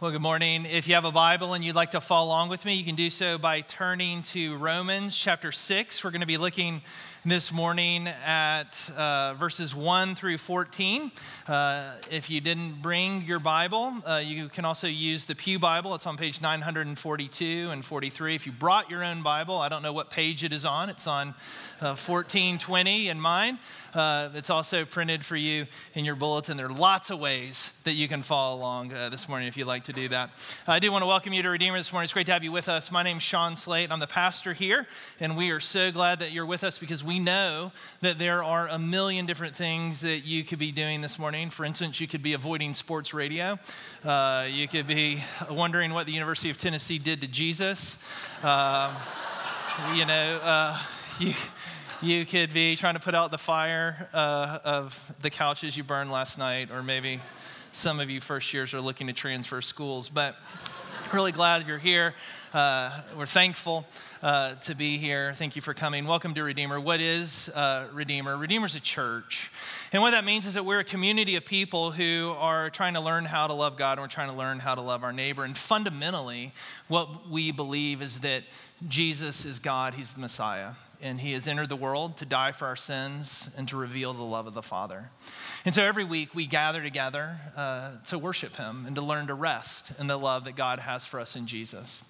Well, 0.00 0.12
good 0.12 0.22
morning. 0.22 0.64
If 0.64 0.88
you 0.88 0.94
have 0.94 1.04
a 1.04 1.12
Bible 1.12 1.52
and 1.52 1.62
you'd 1.62 1.74
like 1.74 1.90
to 1.90 2.00
follow 2.00 2.28
along 2.28 2.48
with 2.48 2.64
me, 2.64 2.72
you 2.72 2.84
can 2.84 2.94
do 2.94 3.10
so 3.10 3.36
by 3.36 3.60
turning 3.60 4.22
to 4.22 4.56
Romans 4.56 5.14
chapter 5.14 5.52
6. 5.52 6.02
We're 6.02 6.10
going 6.10 6.22
to 6.22 6.26
be 6.26 6.38
looking 6.38 6.80
this 7.24 7.52
morning 7.52 8.08
at 8.24 8.90
uh, 8.96 9.34
verses 9.34 9.74
1 9.74 10.14
through 10.14 10.38
14. 10.38 11.12
Uh, 11.46 11.94
if 12.10 12.30
you 12.30 12.40
didn't 12.40 12.80
bring 12.80 13.20
your 13.22 13.38
Bible, 13.38 13.92
uh, 14.06 14.22
you 14.24 14.48
can 14.48 14.64
also 14.64 14.86
use 14.86 15.26
the 15.26 15.34
Pew 15.34 15.58
Bible. 15.58 15.94
It's 15.94 16.06
on 16.06 16.16
page 16.16 16.40
942 16.40 17.68
and 17.70 17.84
43. 17.84 18.34
If 18.34 18.46
you 18.46 18.52
brought 18.52 18.88
your 18.88 19.04
own 19.04 19.22
Bible, 19.22 19.58
I 19.58 19.68
don't 19.68 19.82
know 19.82 19.92
what 19.92 20.08
page 20.08 20.44
it 20.44 20.52
is 20.54 20.64
on, 20.64 20.88
it's 20.88 21.06
on 21.06 21.34
1420 21.80 23.08
uh, 23.08 23.10
in 23.10 23.20
mine. 23.20 23.58
Uh, 23.92 24.28
it's 24.34 24.50
also 24.50 24.84
printed 24.84 25.24
for 25.24 25.36
you 25.36 25.66
in 25.94 26.04
your 26.04 26.14
bulletin. 26.14 26.56
There 26.56 26.66
are 26.66 26.72
lots 26.72 27.10
of 27.10 27.18
ways 27.18 27.72
that 27.84 27.94
you 27.94 28.06
can 28.06 28.22
follow 28.22 28.56
along 28.56 28.92
uh, 28.92 29.08
this 29.08 29.28
morning 29.28 29.48
if 29.48 29.56
you'd 29.56 29.66
like 29.66 29.84
to 29.84 29.92
do 29.92 30.08
that. 30.08 30.30
I 30.66 30.78
do 30.78 30.92
want 30.92 31.02
to 31.02 31.06
welcome 31.06 31.32
you 31.32 31.42
to 31.42 31.50
Redeemer 31.50 31.76
this 31.76 31.92
morning. 31.92 32.04
It's 32.04 32.12
great 32.12 32.26
to 32.26 32.32
have 32.32 32.44
you 32.44 32.52
with 32.52 32.68
us. 32.68 32.92
My 32.92 33.02
name's 33.02 33.24
Sean 33.24 33.56
Slate. 33.56 33.90
I'm 33.90 33.98
the 33.98 34.06
pastor 34.06 34.52
here, 34.52 34.86
and 35.18 35.36
we 35.36 35.50
are 35.50 35.60
so 35.60 35.90
glad 35.90 36.20
that 36.20 36.30
you're 36.30 36.46
with 36.46 36.62
us 36.62 36.78
because 36.78 37.02
we 37.02 37.09
know 37.18 37.72
that 38.00 38.18
there 38.18 38.44
are 38.44 38.68
a 38.68 38.78
million 38.78 39.26
different 39.26 39.56
things 39.56 40.00
that 40.02 40.20
you 40.20 40.44
could 40.44 40.58
be 40.58 40.72
doing 40.72 41.00
this 41.00 41.18
morning. 41.18 41.50
For 41.50 41.64
instance, 41.64 42.00
you 42.00 42.06
could 42.06 42.22
be 42.22 42.34
avoiding 42.34 42.74
sports 42.74 43.12
radio, 43.12 43.58
uh, 44.04 44.46
you 44.50 44.68
could 44.68 44.86
be 44.86 45.22
wondering 45.50 45.92
what 45.92 46.06
the 46.06 46.12
University 46.12 46.50
of 46.50 46.58
Tennessee 46.58 46.98
did 46.98 47.20
to 47.22 47.26
Jesus. 47.26 47.98
Uh, 48.42 48.94
you 49.94 50.06
know, 50.06 50.40
uh, 50.42 50.78
you 51.18 51.32
you 52.02 52.24
could 52.24 52.54
be 52.54 52.76
trying 52.76 52.94
to 52.94 53.00
put 53.00 53.14
out 53.14 53.30
the 53.30 53.38
fire 53.38 54.08
uh, 54.14 54.58
of 54.64 55.14
the 55.20 55.28
couches 55.28 55.76
you 55.76 55.84
burned 55.84 56.10
last 56.10 56.38
night, 56.38 56.70
or 56.72 56.82
maybe 56.82 57.20
some 57.72 58.00
of 58.00 58.08
you 58.08 58.20
first 58.20 58.52
years 58.54 58.72
are 58.72 58.80
looking 58.80 59.06
to 59.06 59.12
transfer 59.12 59.60
schools. 59.60 60.08
But 60.08 60.36
really 61.12 61.32
glad 61.32 61.66
you're 61.66 61.78
here. 61.78 62.14
Uh, 62.52 63.02
we're 63.16 63.26
thankful 63.26 63.86
uh, 64.22 64.54
to 64.56 64.74
be 64.76 64.96
here. 64.96 65.32
Thank 65.32 65.56
you 65.56 65.62
for 65.62 65.74
coming. 65.74 66.06
Welcome 66.06 66.34
to 66.34 66.42
Redeemer. 66.44 66.78
What 66.78 67.00
is 67.00 67.48
uh, 67.48 67.88
Redeemer? 67.92 68.36
Redeemer's 68.36 68.76
a 68.76 68.80
church. 68.80 69.50
And 69.92 70.02
what 70.02 70.12
that 70.12 70.24
means 70.24 70.46
is 70.46 70.54
that 70.54 70.64
we're 70.64 70.80
a 70.80 70.84
community 70.84 71.36
of 71.36 71.44
people 71.44 71.90
who 71.90 72.34
are 72.38 72.70
trying 72.70 72.94
to 72.94 73.00
learn 73.00 73.24
how 73.24 73.48
to 73.48 73.54
love 73.54 73.76
God 73.76 73.98
and 73.98 74.02
we're 74.02 74.08
trying 74.08 74.30
to 74.30 74.36
learn 74.36 74.60
how 74.60 74.74
to 74.74 74.80
love 74.80 75.02
our 75.02 75.12
neighbor. 75.12 75.42
And 75.42 75.56
fundamentally, 75.56 76.52
what 76.86 77.28
we 77.28 77.50
believe 77.50 78.02
is 78.02 78.20
that 78.20 78.44
Jesus 78.86 79.44
is 79.44 79.58
God, 79.58 79.94
He's 79.94 80.12
the 80.12 80.20
Messiah 80.20 80.72
and 81.02 81.20
he 81.20 81.32
has 81.32 81.48
entered 81.48 81.68
the 81.68 81.76
world 81.76 82.16
to 82.18 82.26
die 82.26 82.52
for 82.52 82.66
our 82.66 82.76
sins 82.76 83.50
and 83.56 83.68
to 83.68 83.76
reveal 83.76 84.12
the 84.12 84.22
love 84.22 84.46
of 84.46 84.54
the 84.54 84.62
Father. 84.62 85.10
And 85.66 85.74
so 85.74 85.82
every 85.82 86.04
week 86.04 86.34
we 86.34 86.46
gather 86.46 86.82
together 86.82 87.38
uh, 87.54 87.90
to 88.06 88.18
worship 88.18 88.56
him 88.56 88.84
and 88.86 88.96
to 88.96 89.02
learn 89.02 89.26
to 89.26 89.34
rest 89.34 89.92
in 89.98 90.06
the 90.06 90.16
love 90.16 90.44
that 90.44 90.56
God 90.56 90.78
has 90.78 91.04
for 91.04 91.20
us 91.20 91.36
in 91.36 91.46
Jesus. 91.46 92.02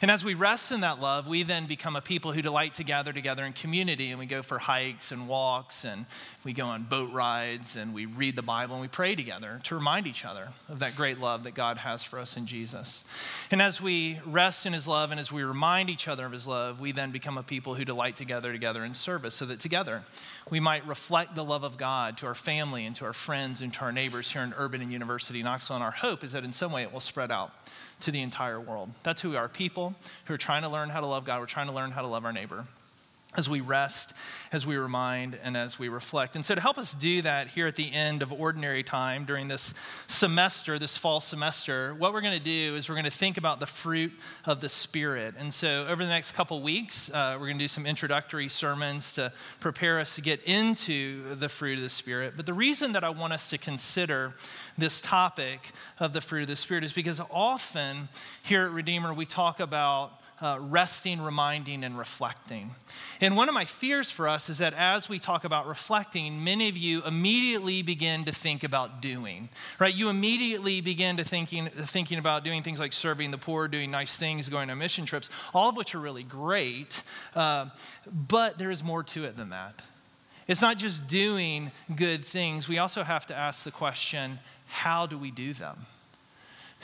And 0.00 0.10
as 0.10 0.24
we 0.24 0.32
rest 0.32 0.72
in 0.72 0.80
that 0.80 1.00
love, 1.00 1.28
we 1.28 1.42
then 1.42 1.66
become 1.66 1.96
a 1.96 2.00
people 2.00 2.32
who 2.32 2.40
delight 2.40 2.74
to 2.74 2.84
gather 2.84 3.12
together 3.12 3.44
in 3.44 3.52
community 3.52 4.08
and 4.08 4.18
we 4.18 4.24
go 4.24 4.42
for 4.42 4.58
hikes 4.58 5.12
and 5.12 5.28
walks 5.28 5.84
and 5.84 6.06
we 6.44 6.54
go 6.54 6.64
on 6.64 6.84
boat 6.84 7.12
rides 7.12 7.76
and 7.76 7.92
we 7.92 8.06
read 8.06 8.36
the 8.36 8.42
Bible 8.42 8.74
and 8.74 8.82
we 8.82 8.88
pray 8.88 9.14
together 9.14 9.60
to 9.64 9.74
remind 9.74 10.06
each 10.06 10.24
other 10.24 10.48
of 10.70 10.78
that 10.78 10.96
great 10.96 11.20
love 11.20 11.44
that 11.44 11.54
God 11.54 11.76
has 11.78 12.02
for 12.02 12.18
us 12.18 12.38
in 12.38 12.46
Jesus. 12.46 13.04
And 13.50 13.60
as 13.60 13.82
we 13.82 14.18
rest 14.24 14.64
in 14.64 14.72
his 14.72 14.88
love 14.88 15.10
and 15.10 15.20
as 15.20 15.30
we 15.30 15.42
remind 15.42 15.90
each 15.90 16.08
other 16.08 16.24
of 16.24 16.32
his 16.32 16.46
love, 16.46 16.80
we 16.80 16.92
then 16.92 17.10
become 17.10 17.36
a 17.36 17.42
people 17.42 17.74
who 17.74 17.84
delight 17.84 18.16
together 18.16 18.50
together 18.50 18.82
in 18.82 18.94
service 18.94 19.34
so 19.34 19.44
that 19.44 19.60
together 19.60 20.04
we 20.50 20.60
might 20.60 20.86
reflect 20.86 21.34
the 21.34 21.44
love 21.44 21.64
of 21.64 21.78
God 21.78 22.18
to 22.18 22.26
our 22.26 22.34
family 22.34 22.84
and 22.84 22.94
to 22.96 23.04
our 23.04 23.12
friends 23.12 23.60
and 23.60 23.72
to 23.74 23.80
our 23.80 23.92
neighbors 23.92 24.30
here 24.30 24.42
in 24.42 24.54
Urban 24.56 24.82
and 24.82 24.92
University 24.92 25.42
Knoxville. 25.42 25.76
And 25.76 25.84
our 25.84 25.90
hope 25.90 26.22
is 26.22 26.32
that 26.32 26.44
in 26.44 26.52
some 26.52 26.70
way 26.70 26.82
it 26.82 26.92
will 26.92 27.00
spread 27.00 27.30
out 27.30 27.52
to 28.00 28.10
the 28.10 28.20
entire 28.20 28.60
world. 28.60 28.90
That's 29.02 29.22
who 29.22 29.30
we 29.30 29.36
are 29.36 29.48
people 29.48 29.94
who 30.26 30.34
are 30.34 30.38
trying 30.38 30.62
to 30.62 30.68
learn 30.68 30.90
how 30.90 31.00
to 31.00 31.06
love 31.06 31.24
God. 31.24 31.40
We're 31.40 31.46
trying 31.46 31.68
to 31.68 31.72
learn 31.72 31.90
how 31.90 32.02
to 32.02 32.08
love 32.08 32.24
our 32.24 32.32
neighbor 32.32 32.66
as 33.36 33.48
we 33.48 33.60
rest, 33.60 34.14
as 34.52 34.66
we 34.66 34.76
remind, 34.76 35.38
and 35.42 35.56
as 35.56 35.78
we 35.78 35.88
reflect. 35.88 36.36
And 36.36 36.44
so, 36.44 36.54
to 36.54 36.60
help 36.60 36.78
us 36.78 36.92
do 36.94 37.22
that 37.22 37.48
here 37.48 37.66
at 37.66 37.74
the 37.74 37.92
end 37.92 38.22
of 38.22 38.32
ordinary 38.32 38.82
time 38.82 39.24
during 39.24 39.48
this 39.48 39.74
semester, 40.06 40.78
this 40.78 40.96
fall 40.96 41.20
semester, 41.20 41.94
what 41.94 42.12
we're 42.12 42.20
going 42.20 42.38
to 42.38 42.44
do 42.44 42.76
is 42.76 42.88
we're 42.88 42.94
going 42.94 43.04
to 43.04 43.10
think 43.10 43.36
about 43.36 43.60
the 43.60 43.66
fruit 43.66 44.12
of 44.44 44.60
the 44.60 44.68
Spirit. 44.68 45.34
And 45.38 45.52
so, 45.52 45.86
over 45.88 46.02
the 46.02 46.10
next 46.10 46.32
couple 46.32 46.60
weeks, 46.62 47.10
uh, 47.10 47.36
we're 47.38 47.46
going 47.46 47.58
to 47.58 47.64
do 47.64 47.68
some 47.68 47.86
introductory 47.86 48.48
sermons 48.48 49.14
to 49.14 49.32
prepare 49.60 50.00
us 50.00 50.14
to 50.14 50.20
get 50.20 50.42
into 50.44 51.34
the 51.34 51.48
fruit 51.48 51.78
of 51.78 51.82
the 51.82 51.90
Spirit. 51.90 52.34
But 52.36 52.46
the 52.46 52.54
reason 52.54 52.92
that 52.92 53.04
I 53.04 53.10
want 53.10 53.32
us 53.32 53.50
to 53.50 53.58
consider 53.58 54.34
this 54.78 55.00
topic 55.00 55.72
of 55.98 56.12
the 56.12 56.20
fruit 56.20 56.42
of 56.42 56.48
the 56.48 56.56
Spirit 56.56 56.84
is 56.84 56.92
because 56.92 57.20
often 57.30 58.08
here 58.42 58.64
at 58.66 58.70
Redeemer, 58.70 59.12
we 59.12 59.26
talk 59.26 59.60
about 59.60 60.20
uh, 60.44 60.58
resting, 60.60 61.22
reminding, 61.22 61.82
and 61.84 61.98
reflecting. 61.98 62.74
And 63.22 63.34
one 63.34 63.48
of 63.48 63.54
my 63.54 63.64
fears 63.64 64.10
for 64.10 64.28
us 64.28 64.50
is 64.50 64.58
that 64.58 64.74
as 64.74 65.08
we 65.08 65.18
talk 65.18 65.44
about 65.44 65.66
reflecting, 65.66 66.44
many 66.44 66.68
of 66.68 66.76
you 66.76 67.02
immediately 67.04 67.80
begin 67.80 68.26
to 68.26 68.32
think 68.32 68.62
about 68.62 69.00
doing, 69.00 69.48
right? 69.78 69.94
You 69.94 70.10
immediately 70.10 70.82
begin 70.82 71.16
to 71.16 71.24
thinking, 71.24 71.64
thinking 71.64 72.18
about 72.18 72.44
doing 72.44 72.62
things 72.62 72.78
like 72.78 72.92
serving 72.92 73.30
the 73.30 73.38
poor, 73.38 73.68
doing 73.68 73.90
nice 73.90 74.18
things, 74.18 74.50
going 74.50 74.68
on 74.68 74.76
mission 74.76 75.06
trips, 75.06 75.30
all 75.54 75.70
of 75.70 75.78
which 75.78 75.94
are 75.94 76.00
really 76.00 76.24
great, 76.24 77.02
uh, 77.34 77.70
but 78.28 78.58
there 78.58 78.70
is 78.70 78.84
more 78.84 79.02
to 79.02 79.24
it 79.24 79.36
than 79.36 79.48
that. 79.48 79.80
It's 80.46 80.60
not 80.60 80.76
just 80.76 81.08
doing 81.08 81.72
good 81.96 82.22
things, 82.22 82.68
we 82.68 82.76
also 82.76 83.02
have 83.02 83.24
to 83.28 83.34
ask 83.34 83.64
the 83.64 83.70
question 83.70 84.38
how 84.66 85.06
do 85.06 85.16
we 85.16 85.30
do 85.30 85.54
them? 85.54 85.86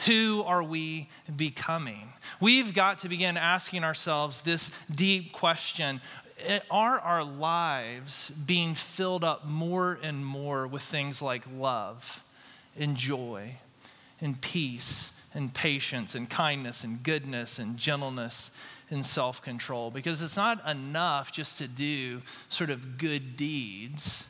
Who 0.07 0.43
are 0.45 0.63
we 0.63 1.09
becoming? 1.35 2.09
We've 2.41 2.73
got 2.73 2.99
to 3.01 3.09
begin 3.09 3.37
asking 3.37 3.85
ourselves 3.85 4.43
this 4.43 4.71
deep 4.95 5.33
question 5.33 6.01
eh, 6.45 6.61
Are 6.71 6.99
our 6.99 7.23
lives 7.23 8.31
being 8.31 8.75
filled 8.75 9.25
up 9.25 9.47
more 9.47 9.99
and 10.03 10.25
more 10.25 10.67
with 10.67 10.83
things 10.83 11.21
like 11.21 11.45
love 11.55 12.25
and 12.79 12.97
joy 12.97 13.57
and 14.21 14.41
peace 14.41 15.13
and 15.35 15.53
patience 15.53 16.15
and 16.15 16.29
kindness 16.31 16.83
and 16.83 17.03
goodness 17.03 17.59
and 17.59 17.77
gentleness 17.77 18.51
and 18.91 19.05
self 19.05 19.43
control? 19.43 19.91
Because 19.91 20.23
it's 20.23 20.37
not 20.37 20.67
enough 20.67 21.31
just 21.31 21.59
to 21.59 21.69
do 21.69 22.23
sort 22.49 22.71
of 22.71 22.97
good 22.97 23.37
deeds, 23.37 24.27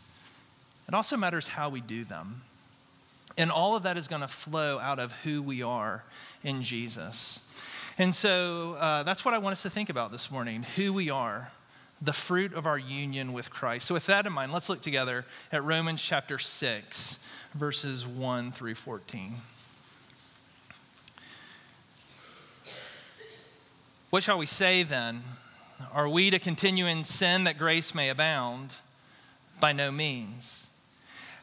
it 0.89 0.95
also 0.95 1.17
matters 1.17 1.47
how 1.47 1.69
we 1.69 1.81
do 1.81 2.05
them. 2.05 2.43
And 3.39 3.51
all 3.51 3.77
of 3.77 3.85
that 3.85 3.97
is 3.97 4.09
going 4.09 4.23
to 4.23 4.29
flow 4.29 4.79
out 4.79 4.99
of 4.99 5.13
who 5.23 5.43
we 5.43 5.63
are 5.63 6.05
in 6.43 6.63
Jesus. 6.63 7.41
And 7.99 8.15
so 8.15 8.77
uh, 8.81 9.03
that's 9.03 9.25
what 9.25 9.35
I 9.35 9.39
want 9.39 9.53
us 9.53 9.63
to 9.63 9.71
think 9.71 9.91
about 9.91 10.13
this 10.13 10.31
morning 10.31 10.65
who 10.77 10.93
we 10.93 11.11
are, 11.11 11.51
the 12.01 12.13
fruit 12.13 12.55
of 12.55 12.67
our 12.67 12.79
union 12.79 13.33
with 13.33 13.51
Christ. 13.51 13.87
So, 13.87 13.95
with 13.95 14.07
that 14.07 14.27
in 14.27 14.33
mind, 14.33 14.53
let's 14.53 14.69
look 14.69 14.81
together 14.81 15.25
at 15.53 15.63
Romans 15.63 16.03
chapter 16.03 16.39
6, 16.39 17.19
verses 17.55 18.07
1 18.07 18.53
through 18.53 18.75
14. 18.75 19.35
What 24.09 24.23
shall 24.23 24.39
we 24.39 24.47
say 24.47 24.83
then? 24.83 25.21
Are 25.93 26.09
we 26.09 26.31
to 26.31 26.39
continue 26.39 26.87
in 26.87 27.05
sin 27.05 27.45
that 27.45 27.59
grace 27.59 27.95
may 27.95 28.09
abound? 28.09 28.77
By 29.61 29.73
no 29.73 29.93
means. 29.93 30.67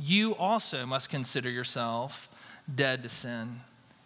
you 0.00 0.34
also 0.36 0.86
must 0.86 1.10
consider 1.10 1.50
yourself 1.50 2.28
dead 2.72 3.02
to 3.02 3.08
sin 3.08 3.60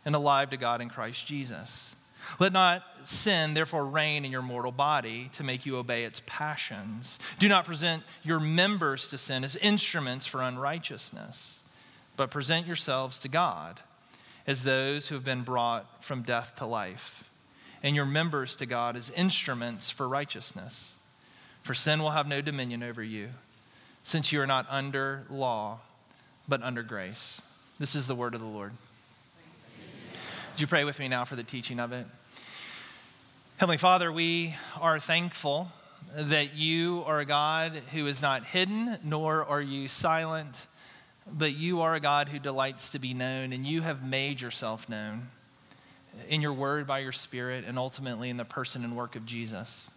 and 0.05 0.15
alive 0.15 0.51
to 0.51 0.57
God 0.57 0.81
in 0.81 0.89
Christ 0.89 1.27
Jesus. 1.27 1.95
Let 2.41 2.53
not 2.53 2.83
sin 3.05 3.55
therefore 3.55 3.87
reign 3.87 4.25
in 4.25 4.33
your 4.33 4.43
mortal 4.43 4.73
body 4.73 5.29
to 5.35 5.45
make 5.45 5.67
you 5.67 5.77
obey 5.77 6.05
its 6.05 6.23
passions. 6.27 7.19
Do 7.39 7.49
not 7.49 7.65
present 7.65 8.03
your 8.23 8.41
members 8.41 9.09
to 9.09 9.19
sin 9.19 9.45
as 9.45 9.57
instruments 9.57 10.27
for 10.27 10.43
unrighteousness, 10.43 11.61
but 12.17 12.31
present 12.31 12.67
yourselves 12.67 13.19
to 13.21 13.29
God 13.29 13.81
as 14.47 14.63
those 14.63 15.09
who 15.09 15.15
have 15.15 15.25
been 15.25 15.43
brought 15.43 16.03
from 16.03 16.23
death 16.23 16.55
to 16.57 16.67
life, 16.67 17.31
and 17.83 17.95
your 17.95 18.05
members 18.05 18.57
to 18.57 18.67
God 18.67 18.97
as 18.97 19.11
instruments 19.11 19.91
for 19.91 20.09
righteousness. 20.09 20.95
For 21.63 21.75
sin 21.75 22.03
will 22.03 22.11
have 22.11 22.29
no 22.29 22.41
dominion 22.41 22.83
over 22.83 23.03
you, 23.03 23.31
since 24.05 24.33
you 24.33 24.41
are 24.41 24.47
not 24.47 24.67
under 24.69 25.25
law, 25.31 25.81
but 26.47 26.63
under 26.63 26.83
grace. 26.83 27.41
This 27.81 27.95
is 27.95 28.07
the 28.07 28.15
word 28.15 28.35
of 28.35 28.41
the 28.41 28.47
Lord. 28.47 28.71
Would 30.53 30.61
you 30.61 30.67
pray 30.67 30.85
with 30.85 31.01
me 31.01 31.09
now 31.09 31.25
for 31.25 31.37
the 31.37 31.43
teaching 31.43 31.81
of 31.81 31.93
it? 31.93 32.07
Heavenly 33.57 33.79
Father, 33.79 34.13
we 34.13 34.55
are 34.81 35.01
thankful 35.01 35.69
that 36.15 36.55
you 36.55 37.03
are 37.07 37.21
a 37.21 37.25
God 37.25 37.81
who 37.93 38.07
is 38.07 38.21
not 38.21 38.45
hidden, 38.45 38.99
nor 39.03 39.45
are 39.45 39.63
you 39.63 39.89
silent, 39.89 40.67
but 41.27 41.57
you 41.57 41.81
are 41.81 41.95
a 41.95 42.01
God 42.01 42.29
who 42.29 42.39
delights 42.39 42.91
to 42.91 42.99
be 42.99 43.15
known, 43.15 43.55
and 43.55 43.65
you 43.65 43.81
have 43.81 44.07
made 44.07 44.41
yourself 44.41 44.87
known 44.89 45.29
in 46.29 46.43
your 46.43 46.53
word 46.53 46.87
by 46.87 46.99
your 46.99 47.11
Spirit, 47.11 47.65
and 47.67 47.79
ultimately 47.79 48.29
in 48.29 48.37
the 48.37 48.45
person 48.45 48.85
and 48.85 48.95
work 48.95 49.17
of 49.17 49.25
Jesus. 49.25 49.89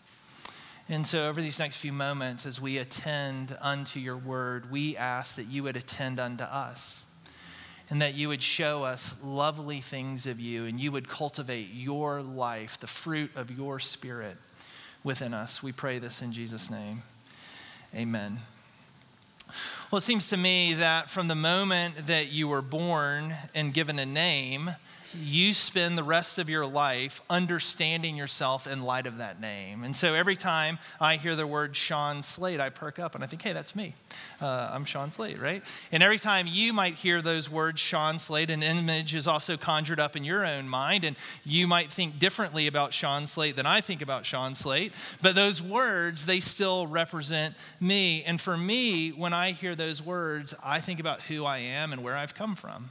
And 0.89 1.06
so, 1.06 1.28
over 1.28 1.42
these 1.42 1.60
next 1.60 1.81
few 1.81 1.92
moments, 1.92 2.45
as 2.45 2.62
we 2.62 2.78
attend 2.78 3.57
unto 3.60 4.00
your 4.00 4.16
word, 4.16 4.72
we 4.72 4.95
ask 4.95 5.36
that 5.36 5.48
you 5.48 5.63
would 5.63 5.75
attend 5.75 6.18
unto 6.18 6.45
us 6.45 7.06
and 7.89 8.01
that 8.01 8.13
you 8.13 8.30
would 8.30 8.42
show 8.42 8.84
us 8.84 9.18
lovely 9.22 9.81
things 9.81 10.25
of 10.25 10.39
you 10.39 10.63
and 10.63 10.80
you 10.80 10.94
would 10.94 11.10
cultivate 11.10 11.72
your 11.74 12.22
life, 12.22 12.80
the 12.80 12.88
fruit 12.88 13.36
of 13.36 13.51
your 13.51 13.81
spirit 13.81 14.38
within 15.04 15.34
us. 15.34 15.62
We 15.62 15.74
pray 15.74 16.00
this 16.00 16.22
in 16.22 16.31
Jesus' 16.31 16.72
name. 16.72 17.01
Amen. 17.94 18.38
Well, 19.92 19.98
it 19.98 20.04
seems 20.04 20.30
to 20.30 20.38
me 20.38 20.74
that 20.75 21.10
from 21.10 21.28
the 21.28 21.36
moment 21.36 22.07
that 22.07 22.31
you 22.31 22.48
were 22.48 22.62
born 22.62 23.34
and 23.54 23.74
given 23.74 24.00
a 24.00 24.06
name, 24.06 24.72
you 25.13 25.54
spend 25.54 25.98
the 25.98 26.04
rest 26.04 26.38
of 26.38 26.50
your 26.50 26.65
life 26.65 27.21
understanding 27.30 28.15
yourself 28.15 28.68
in 28.68 28.83
light 28.83 29.07
of 29.07 29.18
that 29.18 29.39
name. 29.39 29.83
And 29.83 29.95
so 29.95 30.13
every 30.13 30.36
time 30.36 30.80
I 31.00 31.18
hear 31.18 31.36
the 31.36 31.48
word 31.48 31.75
Sean 31.75 32.24
Slate, 32.24 32.59
I 32.59 32.69
perk 32.69 33.00
up 33.00 33.15
and 33.15 33.24
I 33.24 33.27
think, 33.27 33.42
hey, 33.42 33.54
that's 33.54 33.75
me. 33.75 33.94
Uh, 34.42 34.69
I'm 34.71 34.86
Sean 34.86 35.12
Slate, 35.12 35.39
right? 35.39 35.63
And 35.92 36.04
every 36.04 36.19
time 36.19 36.48
you 36.48 36.74
might 36.74 36.95
hear 36.95 37.21
those 37.21 37.50
words, 37.50 37.80
Sean 37.80 38.19
Slate, 38.19 38.50
an 38.50 38.63
image 38.63 39.15
is 39.15 39.27
also 39.27 39.57
conjured 39.57 40.00
up 40.00 40.15
in 40.15 40.24
your 40.24 40.45
own 40.45 40.68
mind. 40.68 41.04
And 41.04 41.15
you 41.44 41.68
might 41.68 41.89
think 41.89 42.19
differently 42.19 42.68
about 42.68 42.94
Sean 42.94 43.27
Slate 43.27 43.56
than 43.56 43.65
I 43.65 43.81
think 43.81 44.01
about 44.01 44.25
Sean 44.25 44.56
Slate. 44.56 44.94
But 45.21 45.36
those 45.36 45.62
words, 45.62 46.25
they 46.25 46.39
still 46.39 46.88
represent 46.88 47.56
me. 47.80 48.24
And 48.24 48.39
for 48.39 48.57
me, 48.57 49.10
when 49.10 49.33
I 49.33 49.51
hear 49.51 49.75
those 49.75 50.01
words, 50.01 50.53
I 50.63 50.80
think 50.80 51.00
about 51.00 51.21
who 51.21 51.45
I 51.45 51.60
am 51.60 51.94
and 51.94 52.03
where 52.03 52.15
I've 52.15 52.36
come 52.36 52.56
from. 52.56 52.89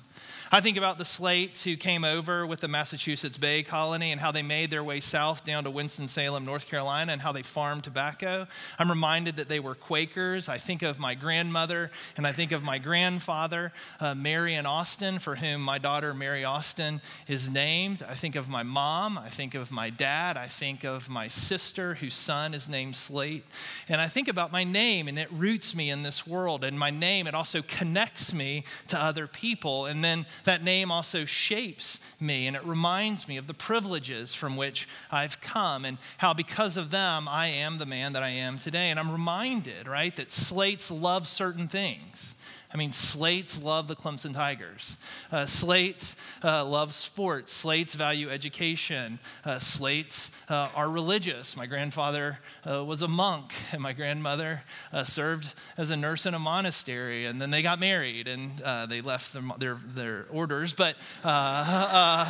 I 0.53 0.61
think 0.61 0.77
about 0.77 0.99
the 0.99 1.05
Slates 1.05 1.65
who 1.65 1.77
came 1.77 2.05
over 2.05 2.47
with 2.47 2.61
the 2.61 2.69
Massachusetts 2.69 3.37
Bay 3.37 3.65
Colony 3.65 4.13
and 4.13 4.21
how 4.21 4.31
they 4.31 4.43
made 4.43 4.71
their 4.71 4.85
way 4.85 5.01
south 5.01 5.45
down 5.45 5.65
to 5.65 5.71
Winston-Salem, 5.71 6.45
North 6.45 6.69
Carolina, 6.69 7.13
and 7.13 7.21
how 7.21 7.33
they 7.33 7.43
farmed 7.43 7.83
tobacco. 7.83 8.47
I'm 8.79 8.89
reminded 8.89 9.37
that 9.37 9.49
they 9.49 9.59
were 9.59 9.75
Quakers. 9.75 10.49
I 10.49 10.59
think 10.59 10.83
of 10.83 11.01
my 11.01 11.17
grandmother 11.17 11.91
and 12.17 12.29
I 12.29 12.31
think 12.31 12.53
of 12.53 12.63
my 12.63 12.79
grandfather, 12.79 13.73
uh, 13.99 14.15
Marion 14.15 14.67
Austin, 14.67 15.19
for 15.19 15.35
whom 15.35 15.63
my 15.63 15.79
daughter 15.79 16.15
Mary 16.15 16.45
Austin 16.45 17.01
is 17.27 17.51
named. 17.51 18.05
I 18.09 18.15
think 18.15 18.37
of 18.37 18.49
my 18.49 18.63
mom. 18.63 19.19
I 19.19 19.31
think 19.31 19.57
of 19.57 19.73
my 19.73 19.91
dad. 19.91 20.37
I 20.37 20.47
think 20.47 20.85
of 20.85 21.11
my 21.11 21.27
sister, 21.27 21.95
whose 21.95 22.15
son 22.15 22.55
is 22.55 22.69
named 22.69 22.95
Slate. 22.95 23.45
And 23.89 24.01
I 24.01 24.07
think 24.07 24.29
about 24.29 24.53
my 24.53 24.63
name, 24.63 25.09
and 25.09 25.19
it 25.19 25.33
roots 25.33 25.75
me 25.75 25.91
in 25.91 26.05
this 26.05 26.25
world. 26.25 26.63
And 26.63 26.79
my 26.79 26.91
name, 26.91 27.27
it 27.27 27.35
also 27.35 27.63
connects 27.63 28.33
me 28.33 28.63
to 28.89 28.99
other 28.99 29.27
people. 29.27 29.87
And 29.87 30.05
then 30.05 30.25
that 30.45 30.63
name 30.63 30.91
also 30.91 31.25
shapes 31.25 32.01
me 32.21 32.47
and 32.47 32.57
it 32.57 32.65
reminds 32.65 33.27
me 33.29 33.37
of 33.37 33.47
the 33.47 33.55
privileges 33.55 34.35
from 34.35 34.57
which 34.57 34.89
I've 35.11 35.41
come 35.41 35.85
and 35.85 35.99
how 36.19 36.35
because 36.35 36.77
of 36.77 36.91
them 36.91 37.27
I 37.29 37.49
am 37.49 37.79
the 37.79 37.87
man 37.87 38.13
that 38.13 38.23
I 38.23 38.31
am 38.31 38.59
today. 38.59 38.91
And 38.91 39.01
I'm 39.01 39.11
reminded, 39.11 39.89
right, 39.89 40.15
that 40.17 40.31
slates 40.31 40.91
love 40.91 41.27
certain 41.27 41.69
things. 41.69 42.36
I 42.77 42.79
mean, 42.79 42.93
Slates 42.93 43.63
love 43.63 43.89
the 43.89 43.97
Clemson 43.97 44.35
Tigers. 44.35 44.99
Uh, 45.33 45.47
Slates 45.47 46.15
uh, 46.45 46.63
love 46.63 46.93
sports. 46.93 47.51
Slates 47.51 47.95
value 47.95 48.29
education. 48.29 49.19
Uh, 49.47 49.59
Slates 49.59 50.31
uh, 50.51 50.69
are 50.75 50.91
religious. 50.91 51.57
My 51.57 51.65
grandfather 51.65 52.39
uh, 52.71 52.85
was 52.85 53.01
a 53.01 53.09
monk, 53.09 53.55
and 53.73 53.81
my 53.81 53.95
grandmother 53.95 54.63
uh, 54.93 55.05
served 55.05 55.55
as 55.79 55.91
a 55.91 55.97
nurse 55.97 56.27
in 56.27 56.35
a 56.35 56.39
monastery. 56.39 57.25
And 57.25 57.41
then 57.41 57.49
they 57.49 57.63
got 57.63 57.81
married 57.81 58.29
and 58.29 58.59
they 58.91 59.01
left 59.01 59.33
their, 59.33 59.43
their, 59.57 59.77
their 59.77 60.27
orders, 60.31 60.75
but, 60.75 60.97
but 61.23 62.29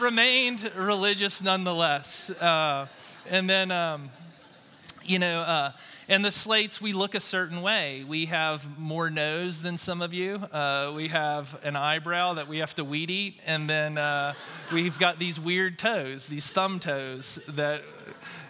remained 0.00 0.72
religious 0.74 1.42
nonetheless. 1.42 2.30
and 2.40 3.50
then, 3.50 3.70
um, 3.72 4.08
you 5.04 5.18
know, 5.18 5.70
and 6.08 6.24
the 6.24 6.32
slates, 6.32 6.80
we 6.80 6.92
look 6.92 7.14
a 7.14 7.20
certain 7.20 7.62
way. 7.62 8.04
We 8.06 8.26
have 8.26 8.78
more 8.78 9.08
nose 9.08 9.62
than 9.62 9.78
some 9.78 10.02
of 10.02 10.12
you. 10.12 10.40
Uh, 10.52 10.92
we 10.94 11.08
have 11.08 11.60
an 11.64 11.76
eyebrow 11.76 12.34
that 12.34 12.48
we 12.48 12.58
have 12.58 12.74
to 12.74 12.84
weed 12.84 13.10
eat. 13.10 13.40
And 13.46 13.70
then 13.70 13.98
uh, 13.98 14.34
we've 14.72 14.98
got 14.98 15.18
these 15.18 15.38
weird 15.38 15.78
toes, 15.78 16.26
these 16.26 16.50
thumb 16.50 16.80
toes 16.80 17.38
that, 17.48 17.82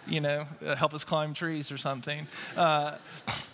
you 0.07 0.19
know, 0.19 0.45
help 0.77 0.93
us 0.93 1.03
climb 1.03 1.33
trees 1.33 1.71
or 1.71 1.77
something. 1.77 2.27
Uh, 2.57 2.97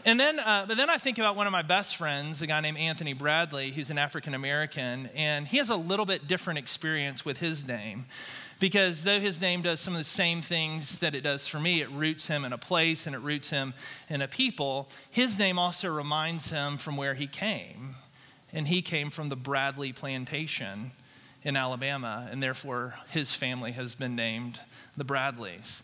and 0.06 0.20
then, 0.20 0.40
uh, 0.40 0.66
but 0.66 0.78
then 0.78 0.90
I 0.90 0.98
think 0.98 1.18
about 1.18 1.36
one 1.36 1.46
of 1.46 1.52
my 1.52 1.62
best 1.62 1.98
friends, 1.98 2.42
a 2.42 2.48
guy 2.48 2.62
named 2.62 2.78
Anthony 2.78 3.14
Bradley, 3.14 3.72
who's 3.72 3.90
an 3.90 3.98
African 3.98 4.34
American, 4.34 5.10
and 5.16 5.46
he 5.46 5.58
has 5.58 5.70
a 5.70 5.76
little 5.76 6.06
bit 6.06 6.28
different 6.28 6.58
experience 6.58 7.26
with 7.26 7.40
his 7.40 7.68
name. 7.68 8.06
Because 8.60 9.04
though 9.04 9.20
his 9.20 9.40
name 9.40 9.62
does 9.62 9.80
some 9.80 9.94
of 9.94 10.00
the 10.00 10.04
same 10.04 10.42
things 10.42 11.00
that 11.00 11.16
it 11.16 11.24
does 11.24 11.48
for 11.48 11.60
me, 11.60 11.82
it 11.82 11.90
roots 11.92 12.28
him 12.28 12.44
in 12.44 12.52
a 12.52 12.58
place 12.58 13.08
and 13.08 13.16
it 13.16 13.20
roots 13.20 13.50
him 13.50 13.74
in 14.10 14.22
a 14.22 14.28
people, 14.28 14.90
his 15.10 15.40
name 15.40 15.58
also 15.58 15.90
reminds 15.90 16.50
him 16.50 16.78
from 16.78 16.98
where 16.98 17.14
he 17.14 17.28
came. 17.28 17.96
And 18.52 18.68
he 18.68 18.82
came 18.82 19.12
from 19.12 19.30
the 19.30 19.36
Bradley 19.36 19.94
plantation 19.94 20.92
in 21.44 21.56
Alabama, 21.56 22.28
and 22.30 22.44
therefore 22.44 22.96
his 23.12 23.34
family 23.34 23.72
has 23.72 23.96
been 23.96 24.16
named 24.16 24.60
the 24.98 25.06
Bradleys. 25.06 25.84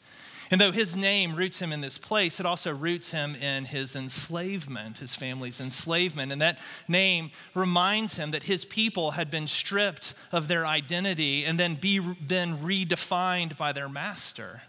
And 0.51 0.61
though 0.61 0.71
his 0.71 0.95
name 0.95 1.35
roots 1.35 1.59
him 1.59 1.71
in 1.71 1.81
this 1.81 1.97
place, 1.97 2.39
it 2.39 2.45
also 2.45 2.73
roots 2.73 3.11
him 3.11 3.35
in 3.35 3.65
his 3.65 3.95
enslavement, 3.95 4.99
his 4.99 5.15
family's 5.15 5.59
enslavement. 5.59 6.31
And 6.31 6.41
that 6.41 6.59
name 6.87 7.31
reminds 7.53 8.17
him 8.17 8.31
that 8.31 8.43
his 8.43 8.65
people 8.65 9.11
had 9.11 9.31
been 9.31 9.47
stripped 9.47 10.13
of 10.31 10.47
their 10.47 10.65
identity 10.65 11.45
and 11.45 11.59
then 11.59 11.75
be, 11.75 11.99
been 11.99 12.57
redefined 12.57 13.57
by 13.57 13.73
their 13.73 13.89
master. 13.89 14.61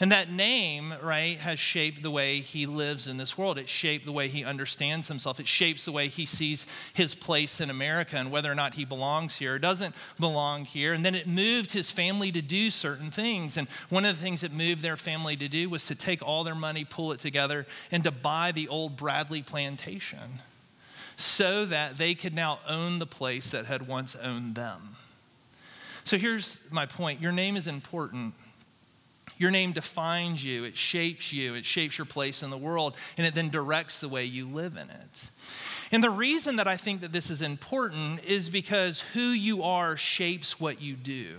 And 0.00 0.10
that 0.10 0.30
name, 0.30 0.94
right, 1.02 1.38
has 1.38 1.58
shaped 1.58 2.02
the 2.02 2.10
way 2.10 2.40
he 2.40 2.66
lives 2.66 3.06
in 3.06 3.18
this 3.18 3.36
world. 3.36 3.58
It 3.58 3.68
shaped 3.68 4.04
the 4.04 4.12
way 4.12 4.28
he 4.28 4.44
understands 4.44 5.08
himself. 5.08 5.38
It 5.38 5.46
shapes 5.46 5.84
the 5.84 5.92
way 5.92 6.08
he 6.08 6.26
sees 6.26 6.66
his 6.94 7.14
place 7.14 7.60
in 7.60 7.70
America 7.70 8.16
and 8.16 8.30
whether 8.30 8.50
or 8.50 8.54
not 8.54 8.74
he 8.74 8.84
belongs 8.84 9.36
here 9.36 9.54
or 9.54 9.58
doesn't 9.58 9.94
belong 10.18 10.64
here. 10.64 10.92
And 10.92 11.04
then 11.04 11.14
it 11.14 11.26
moved 11.26 11.72
his 11.72 11.90
family 11.90 12.32
to 12.32 12.42
do 12.42 12.70
certain 12.70 13.10
things. 13.10 13.56
And 13.56 13.68
one 13.90 14.04
of 14.04 14.16
the 14.16 14.22
things 14.22 14.42
it 14.42 14.52
moved 14.52 14.82
their 14.82 14.96
family 14.96 15.36
to 15.36 15.48
do 15.48 15.68
was 15.68 15.86
to 15.86 15.94
take 15.94 16.22
all 16.22 16.42
their 16.42 16.54
money, 16.54 16.84
pull 16.84 17.12
it 17.12 17.20
together, 17.20 17.66
and 17.90 18.02
to 18.04 18.10
buy 18.10 18.52
the 18.52 18.68
old 18.68 18.96
Bradley 18.96 19.42
plantation 19.42 20.40
so 21.16 21.64
that 21.66 21.98
they 21.98 22.14
could 22.14 22.34
now 22.34 22.58
own 22.68 22.98
the 22.98 23.06
place 23.06 23.50
that 23.50 23.66
had 23.66 23.86
once 23.86 24.16
owned 24.16 24.54
them. 24.54 24.80
So 26.04 26.18
here's 26.18 26.66
my 26.72 26.86
point 26.86 27.20
your 27.20 27.32
name 27.32 27.56
is 27.56 27.66
important 27.66 28.34
your 29.38 29.50
name 29.50 29.72
defines 29.72 30.44
you, 30.44 30.64
it 30.64 30.76
shapes 30.76 31.32
you, 31.32 31.54
it 31.54 31.64
shapes 31.64 31.98
your 31.98 32.04
place 32.04 32.42
in 32.42 32.50
the 32.50 32.58
world, 32.58 32.96
and 33.16 33.26
it 33.26 33.34
then 33.34 33.48
directs 33.48 34.00
the 34.00 34.08
way 34.08 34.24
you 34.24 34.46
live 34.46 34.74
in 34.74 34.88
it. 34.90 35.30
And 35.92 36.02
the 36.02 36.10
reason 36.10 36.56
that 36.56 36.66
I 36.66 36.76
think 36.76 37.02
that 37.02 37.12
this 37.12 37.30
is 37.30 37.42
important 37.42 38.24
is 38.24 38.48
because 38.48 39.00
who 39.00 39.20
you 39.20 39.62
are 39.62 39.96
shapes 39.96 40.58
what 40.58 40.80
you 40.80 40.94
do. 40.94 41.36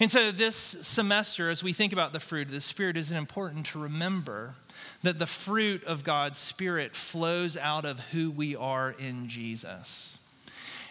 And 0.00 0.12
so, 0.12 0.30
this 0.30 0.54
semester, 0.54 1.50
as 1.50 1.64
we 1.64 1.72
think 1.72 1.92
about 1.92 2.12
the 2.12 2.20
fruit 2.20 2.46
of 2.46 2.54
the 2.54 2.60
Spirit, 2.60 2.96
is 2.96 3.10
important 3.10 3.66
to 3.66 3.80
remember 3.80 4.54
that 5.02 5.18
the 5.18 5.26
fruit 5.26 5.82
of 5.84 6.04
God's 6.04 6.38
Spirit 6.38 6.94
flows 6.94 7.56
out 7.56 7.84
of 7.84 7.98
who 8.10 8.30
we 8.30 8.54
are 8.54 8.94
in 8.96 9.28
Jesus. 9.28 10.17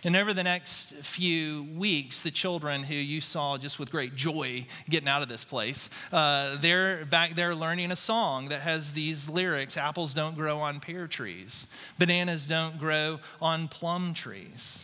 And 0.08 0.16
over 0.16 0.34
the 0.34 0.42
next 0.42 0.94
few 0.94 1.64
weeks, 1.76 2.22
the 2.22 2.32
children 2.32 2.84
who 2.84 2.96
you 2.96 3.20
saw 3.20 3.58
just 3.58 3.78
with 3.78 3.92
great 3.92 4.16
joy 4.16 4.66
getting 4.90 5.10
out 5.10 5.22
of 5.22 5.28
this 5.28 5.44
place, 5.44 5.90
uh, 6.14 6.56
they're 6.62 7.04
back 7.04 7.32
there 7.32 7.54
learning 7.54 7.92
a 7.92 7.98
song 7.98 8.48
that 8.48 8.62
has 8.62 8.94
these 8.94 9.28
lyrics 9.28 9.76
Apples 9.76 10.14
don't 10.14 10.36
grow 10.36 10.60
on 10.60 10.80
pear 10.80 11.08
trees, 11.08 11.68
bananas 12.00 12.48
don't 12.48 12.80
grow 12.80 13.20
on 13.42 13.68
plum 13.68 14.14
trees. 14.14 14.82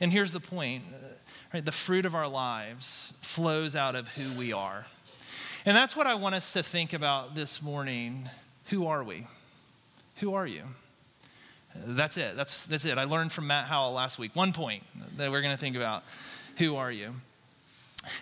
And 0.00 0.12
here's 0.12 0.30
the 0.30 0.38
point 0.38 0.84
right? 1.52 1.64
The 1.64 1.72
fruit 1.72 2.06
of 2.06 2.14
our 2.14 2.28
lives 2.28 3.14
flows 3.20 3.74
out 3.74 3.96
of 3.96 4.06
who 4.10 4.38
we 4.38 4.52
are. 4.52 4.86
And 5.66 5.76
that's 5.76 5.96
what 5.96 6.06
I 6.06 6.14
want 6.14 6.36
us 6.36 6.52
to 6.52 6.62
think 6.62 6.92
about 6.92 7.34
this 7.34 7.64
morning. 7.64 8.30
Who 8.66 8.86
are 8.86 9.02
we? 9.02 9.26
Who 10.18 10.34
are 10.34 10.46
you? 10.46 10.62
That's 11.74 12.16
it. 12.16 12.36
That's, 12.36 12.66
that's 12.66 12.84
it. 12.84 12.98
I 12.98 13.04
learned 13.04 13.32
from 13.32 13.46
Matt 13.46 13.66
Howell 13.66 13.92
last 13.92 14.18
week. 14.18 14.34
One 14.36 14.52
point 14.52 14.82
that 15.16 15.30
we're 15.30 15.42
going 15.42 15.54
to 15.54 15.60
think 15.60 15.76
about. 15.76 16.04
Who 16.58 16.76
are 16.76 16.92
you? 16.92 17.12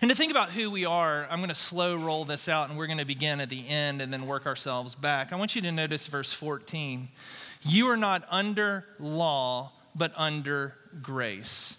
And 0.02 0.10
to 0.10 0.16
think 0.16 0.30
about 0.30 0.50
who 0.50 0.70
we 0.70 0.84
are, 0.84 1.26
I'm 1.30 1.38
going 1.38 1.48
to 1.48 1.54
slow 1.54 1.96
roll 1.96 2.24
this 2.24 2.48
out 2.48 2.68
and 2.68 2.78
we're 2.78 2.86
going 2.86 2.98
to 2.98 3.06
begin 3.06 3.40
at 3.40 3.48
the 3.48 3.66
end 3.66 4.02
and 4.02 4.12
then 4.12 4.26
work 4.26 4.46
ourselves 4.46 4.94
back. 4.94 5.32
I 5.32 5.36
want 5.36 5.56
you 5.56 5.62
to 5.62 5.72
notice 5.72 6.06
verse 6.06 6.32
14. 6.32 7.08
You 7.62 7.86
are 7.86 7.96
not 7.96 8.24
under 8.30 8.84
law, 8.98 9.72
but 9.94 10.12
under 10.16 10.74
grace. 11.02 11.76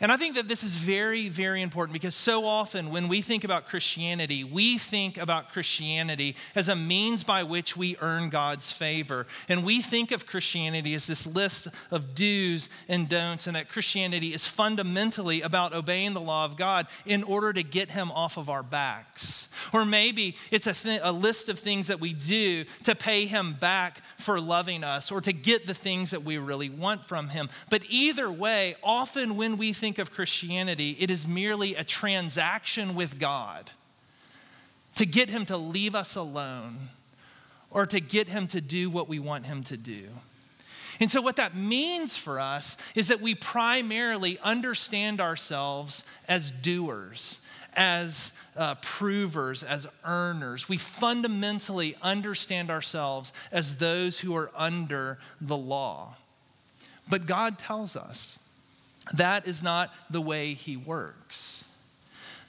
And 0.00 0.10
I 0.10 0.16
think 0.16 0.34
that 0.34 0.48
this 0.48 0.62
is 0.62 0.76
very, 0.76 1.28
very 1.28 1.62
important 1.62 1.92
because 1.92 2.14
so 2.14 2.44
often 2.44 2.90
when 2.90 3.08
we 3.08 3.20
think 3.20 3.44
about 3.44 3.68
Christianity, 3.68 4.44
we 4.44 4.78
think 4.78 5.18
about 5.18 5.52
Christianity 5.52 6.36
as 6.54 6.68
a 6.68 6.76
means 6.76 7.22
by 7.22 7.42
which 7.42 7.76
we 7.76 7.96
earn 8.00 8.28
God's 8.28 8.72
favor. 8.72 9.26
And 9.48 9.64
we 9.64 9.80
think 9.80 10.10
of 10.10 10.26
Christianity 10.26 10.94
as 10.94 11.06
this 11.06 11.26
list 11.26 11.68
of 11.90 12.14
do's 12.14 12.68
and 12.88 13.08
don'ts, 13.08 13.46
and 13.46 13.56
that 13.56 13.68
Christianity 13.68 14.28
is 14.28 14.46
fundamentally 14.46 15.42
about 15.42 15.74
obeying 15.74 16.14
the 16.14 16.20
law 16.20 16.44
of 16.44 16.56
God 16.56 16.86
in 17.06 17.22
order 17.22 17.52
to 17.52 17.62
get 17.62 17.90
Him 17.90 18.10
off 18.10 18.36
of 18.36 18.50
our 18.50 18.62
backs. 18.62 19.48
Or 19.72 19.84
maybe 19.84 20.36
it's 20.50 20.66
a, 20.66 20.74
th- 20.74 21.00
a 21.02 21.12
list 21.12 21.48
of 21.48 21.58
things 21.58 21.86
that 21.86 22.00
we 22.00 22.12
do 22.12 22.64
to 22.82 22.94
pay 22.94 23.26
Him 23.26 23.52
back 23.52 23.98
for 24.18 24.40
loving 24.40 24.82
us 24.82 25.12
or 25.12 25.20
to 25.20 25.32
get 25.32 25.66
the 25.66 25.74
things 25.74 26.10
that 26.10 26.24
we 26.24 26.38
really 26.38 26.68
want 26.68 27.04
from 27.04 27.28
Him. 27.28 27.48
But 27.70 27.82
either 27.88 28.30
way, 28.30 28.74
often 28.82 29.36
when 29.36 29.56
we 29.56 29.72
think 29.72 29.83
think 29.84 29.98
of 29.98 30.10
Christianity, 30.10 30.96
it 30.98 31.10
is 31.10 31.28
merely 31.28 31.74
a 31.74 31.84
transaction 31.84 32.94
with 32.94 33.18
God 33.18 33.70
to 34.94 35.04
get 35.04 35.28
Him 35.28 35.44
to 35.44 35.58
leave 35.58 35.94
us 35.94 36.16
alone 36.16 36.78
or 37.70 37.84
to 37.84 38.00
get 38.00 38.30
Him 38.30 38.46
to 38.46 38.62
do 38.62 38.88
what 38.88 39.10
we 39.10 39.18
want 39.18 39.44
Him 39.44 39.62
to 39.64 39.76
do. 39.76 40.04
And 41.00 41.10
so, 41.10 41.20
what 41.20 41.36
that 41.36 41.54
means 41.54 42.16
for 42.16 42.40
us 42.40 42.78
is 42.94 43.08
that 43.08 43.20
we 43.20 43.34
primarily 43.34 44.38
understand 44.42 45.20
ourselves 45.20 46.02
as 46.28 46.50
doers, 46.50 47.42
as 47.76 48.32
uh, 48.56 48.76
provers, 48.76 49.62
as 49.62 49.86
earners. 50.02 50.66
We 50.66 50.78
fundamentally 50.78 51.94
understand 52.00 52.70
ourselves 52.70 53.34
as 53.52 53.76
those 53.76 54.20
who 54.20 54.34
are 54.34 54.50
under 54.56 55.18
the 55.42 55.58
law. 55.58 56.16
But 57.06 57.26
God 57.26 57.58
tells 57.58 57.96
us 57.96 58.38
that 59.12 59.46
is 59.46 59.62
not 59.62 59.92
the 60.10 60.20
way 60.20 60.54
he 60.54 60.76
works. 60.76 61.64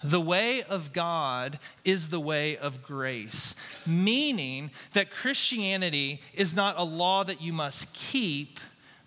The 0.03 0.21
way 0.21 0.61
of 0.63 0.93
God 0.93 1.57
is 1.83 2.09
the 2.09 2.19
way 2.19 2.57
of 2.57 2.83
grace, 2.83 3.55
meaning 3.87 4.69
that 4.93 5.09
Christianity 5.09 6.21
is 6.33 6.55
not 6.55 6.77
a 6.77 6.83
law 6.83 7.23
that 7.23 7.41
you 7.41 7.51
must 7.51 7.91
keep, 7.93 8.59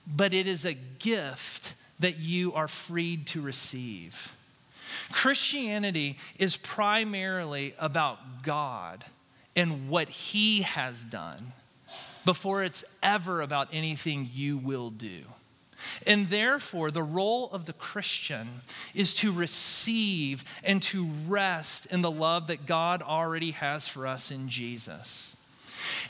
but 0.07 0.35
it 0.35 0.47
is 0.47 0.64
a 0.64 0.75
gift 0.75 1.75
that 2.00 2.19
you 2.19 2.52
are 2.55 2.69
freed 2.69 3.26
to 3.28 3.40
receive. 3.40 4.35
Christianity 5.12 6.17
is 6.38 6.57
primarily 6.57 7.75
about 7.78 8.43
God 8.43 9.05
and 9.55 9.88
what 9.88 10.09
He 10.09 10.62
has 10.62 11.05
done 11.05 11.52
before 12.25 12.62
it's 12.62 12.85
ever 13.02 13.40
about 13.40 13.69
anything 13.73 14.28
you 14.33 14.59
will 14.59 14.90
do. 14.90 15.23
And 16.07 16.27
therefore, 16.27 16.91
the 16.91 17.03
role 17.03 17.51
of 17.51 17.65
the 17.65 17.73
Christian 17.73 18.49
is 18.95 19.15
to 19.15 19.33
receive 19.33 20.45
and 20.65 20.83
to 20.85 21.09
rest 21.27 21.87
in 21.87 22.03
the 22.03 22.11
love 22.11 22.49
that 22.49 22.67
God 22.67 23.03
already 23.03 23.53
has 23.53 23.87
for 23.87 24.07
us 24.07 24.31
in 24.31 24.49
Jesus. 24.49 25.37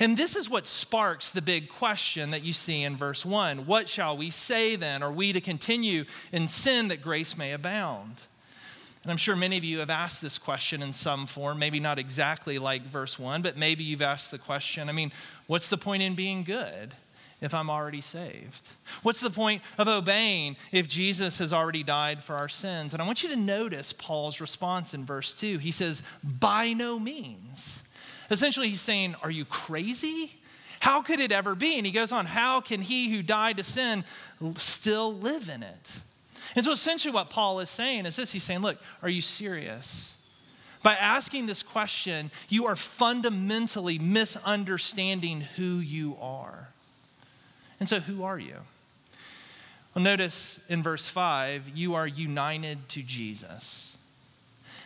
And 0.01 0.17
this 0.17 0.37
is 0.37 0.49
what 0.49 0.67
sparks 0.67 1.31
the 1.31 1.43
big 1.43 1.69
question 1.69 2.31
that 2.31 2.45
you 2.45 2.53
see 2.53 2.83
in 2.83 2.97
verse 2.97 3.25
1 3.25 3.67
What 3.67 3.89
shall 3.89 4.17
we 4.17 4.31
say 4.31 4.77
then? 4.77 5.03
Are 5.03 5.13
we 5.13 5.33
to 5.33 5.41
continue 5.41 6.05
in 6.33 6.49
sin 6.49 6.89
that 6.89 7.03
grace 7.03 7.37
may 7.37 7.53
abound? 7.53 8.23
And 9.03 9.13
I'm 9.13 9.17
sure 9.17 9.37
many 9.37 9.57
of 9.57 9.65
you 9.65 9.79
have 9.79 9.91
asked 9.91 10.21
this 10.21 10.39
question 10.39 10.83
in 10.83 10.93
some 10.93 11.27
form, 11.27 11.59
maybe 11.59 11.81
not 11.81 11.99
exactly 11.99 12.59
like 12.59 12.83
verse 12.83 13.19
1, 13.19 13.43
but 13.43 13.57
maybe 13.57 13.85
you've 13.85 14.03
asked 14.03 14.31
the 14.31 14.39
question 14.39 14.89
I 14.89 14.93
mean, 14.93 15.13
what's 15.47 15.69
the 15.69 15.79
point 15.79 16.03
in 16.03 16.15
being 16.15 16.43
good? 16.43 16.93
If 17.40 17.54
I'm 17.54 17.71
already 17.71 18.00
saved? 18.00 18.68
What's 19.02 19.21
the 19.21 19.30
point 19.30 19.62
of 19.78 19.88
obeying 19.88 20.57
if 20.73 20.88
Jesus 20.88 21.38
has 21.38 21.52
already 21.52 21.83
died 21.83 22.23
for 22.23 22.35
our 22.35 22.49
sins? 22.49 22.92
And 22.92 23.02
I 23.02 23.07
want 23.07 23.23
you 23.23 23.28
to 23.30 23.37
notice 23.37 23.92
Paul's 23.92 24.40
response 24.40 24.95
in 24.95 25.04
verse 25.04 25.35
2. 25.35 25.59
He 25.59 25.71
says, 25.71 26.02
By 26.23 26.73
no 26.73 26.99
means. 26.99 27.83
Essentially, 28.30 28.68
he's 28.68 28.80
saying, 28.80 29.14
Are 29.23 29.30
you 29.30 29.45
crazy? 29.45 30.38
How 30.80 31.02
could 31.02 31.21
it 31.21 31.33
ever 31.33 31.54
be? 31.54 31.76
And 31.76 31.87
he 31.87 31.92
goes 31.92 32.12
on, 32.12 32.26
How 32.26 32.61
can 32.61 32.80
he 32.80 33.11
who 33.11 33.23
died 33.23 33.59
to 33.59 33.64
sin 33.64 34.04
still 34.54 35.14
live 35.14 35.49
in 35.49 35.62
it? 35.62 36.00
And 36.57 36.64
so 36.64 36.73
essentially, 36.73 37.12
what 37.12 37.30
Paul 37.30 37.61
is 37.61 37.71
saying 37.71 38.07
is 38.07 38.16
this 38.16 38.33
He's 38.33 38.45
saying, 38.45 38.61
Look, 38.61 38.78
are 39.02 39.09
you 39.09 39.23
serious? 39.23 40.14
By 40.83 40.95
asking 40.95 41.47
this 41.47 41.62
question, 41.62 42.30
you 42.49 42.66
are 42.66 42.76
fundamentally 42.76 43.99
misunderstanding 43.99 45.40
who 45.57 45.78
you 45.78 46.16
are. 46.21 46.68
And 47.80 47.88
so, 47.88 48.00
who 48.00 48.25
are 48.25 48.38
you? 48.38 48.56
Well, 49.94 50.04
notice 50.04 50.64
in 50.68 50.82
verse 50.82 51.08
5, 51.08 51.70
you 51.75 51.94
are 51.94 52.06
united 52.06 52.88
to 52.90 53.02
Jesus. 53.02 53.97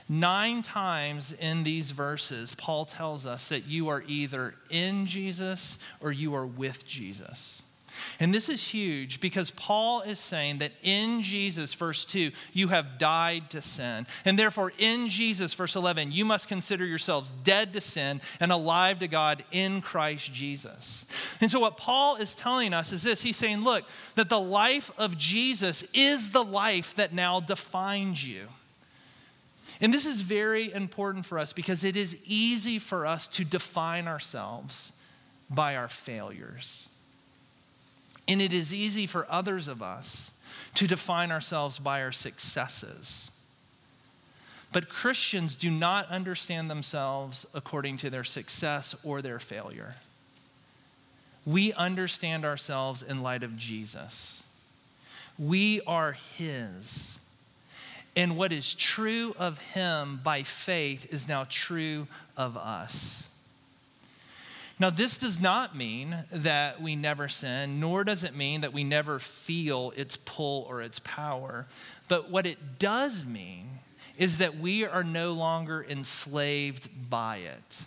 Nine 0.08 0.62
times 0.62 1.32
in 1.32 1.64
these 1.64 1.90
verses, 1.90 2.54
Paul 2.54 2.84
tells 2.84 3.25
us 3.25 3.49
that 3.49 3.66
you 3.66 3.88
are 3.88 4.02
either 4.06 4.54
in 4.68 5.06
Jesus 5.06 5.78
or 6.00 6.12
you 6.12 6.34
are 6.34 6.46
with 6.46 6.87
Jesus. 6.87 7.62
And 8.20 8.34
this 8.34 8.49
is 8.49 8.62
huge 8.62 9.20
because 9.20 9.50
Paul 9.50 10.02
is 10.02 10.18
saying 10.18 10.58
that 10.58 10.72
in 10.82 11.22
Jesus, 11.22 11.75
verse 11.75 12.04
2, 12.04 12.30
you 12.52 12.68
have 12.68 12.99
died 12.99 13.50
to 13.50 13.61
sin. 13.61 14.06
And 14.25 14.38
therefore, 14.38 14.72
in 14.78 15.08
Jesus, 15.08 15.54
verse 15.54 15.76
11, 15.76 16.12
you 16.12 16.25
must 16.25 16.49
consider 16.49 16.84
yourselves 16.84 17.30
dead 17.30 17.72
to 17.72 17.80
sin 17.80 18.20
and 18.40 18.52
alive 18.52 19.00
to 19.00 19.08
God 19.08 19.44
in 19.50 19.80
Christ 19.80 20.32
Jesus. 20.32 21.06
And 21.40 21.50
so, 21.50 21.61
what 21.61 21.76
Paul 21.76 22.16
is 22.16 22.34
telling 22.34 22.72
us 22.72 22.92
is 22.92 23.02
this 23.02 23.22
he's 23.22 23.37
saying, 23.37 23.62
look, 23.62 23.84
that 24.14 24.28
the 24.28 24.40
life 24.40 24.90
of 24.99 25.18
Jesus 25.18 25.84
is 25.94 26.30
the 26.30 26.44
life 26.44 26.94
that 26.96 27.12
now 27.12 27.40
defines 27.40 28.26
you. 28.26 28.49
And 29.80 29.92
this 29.92 30.06
is 30.06 30.20
very 30.20 30.72
important 30.72 31.26
for 31.26 31.38
us 31.38 31.52
because 31.52 31.82
it 31.82 31.96
is 31.96 32.22
easy 32.25 32.78
for 32.78 33.04
us 33.04 33.26
to 33.28 33.44
define 33.44 34.06
ourselves 34.06 34.92
by 35.50 35.76
our 35.76 35.88
failures. 35.88 36.88
And 38.33 38.41
it 38.41 38.55
is 38.55 38.73
easy 38.73 39.07
for 39.07 39.27
others 39.29 39.69
of 39.69 39.83
us 39.83 40.31
to 40.77 40.87
define 40.87 41.31
ourselves 41.31 41.79
by 41.79 42.01
our 42.01 42.12
successes. 42.12 43.31
But 44.73 44.89
Christians 44.89 45.55
do 45.55 45.71
not 45.71 46.09
understand 46.09 46.71
themselves 46.71 47.45
according 47.53 47.99
to 47.99 48.09
their 48.09 48.25
success 48.25 48.97
or 49.05 49.21
their 49.21 49.39
failure. 49.39 49.97
We 51.45 51.75
understand 51.75 52.47
ourselves 52.47 53.03
in 53.03 53.23
light 53.23 53.43
of 53.43 53.55
Jesus. 53.59 54.43
We 55.39 55.83
are 55.87 56.12
His. 56.12 57.19
And 58.17 58.39
what 58.39 58.51
is 58.51 58.73
true 58.73 59.37
of 59.39 59.59
Him 59.75 60.21
by 60.25 60.43
faith 60.43 61.12
is 61.12 61.29
now 61.29 61.45
true 61.51 62.07
of 62.35 62.57
us. 62.57 63.29
Now, 64.83 64.91
this 64.91 65.17
does 65.17 65.41
not 65.41 65.77
mean 65.77 66.12
that 66.33 66.83
we 66.83 66.97
never 66.97 67.29
sin, 67.29 67.79
nor 67.79 68.03
does 68.03 68.25
it 68.25 68.35
mean 68.35 68.62
that 68.62 68.73
we 68.73 68.83
never 68.83 69.21
feel 69.21 69.93
its 69.95 70.17
pull 70.17 70.67
or 70.69 70.83
its 70.83 70.99
power. 70.99 71.69
But 72.09 72.31
what 72.31 72.47
it 72.47 72.81
does 72.81 73.25
mean 73.25 73.67
is 74.19 74.39
that 74.39 74.59
we 74.59 74.85
are 74.85 75.05
no 75.05 75.35
longer 75.35 75.87
enslaved 75.89 77.09
by 77.09 77.37
it. 77.37 77.83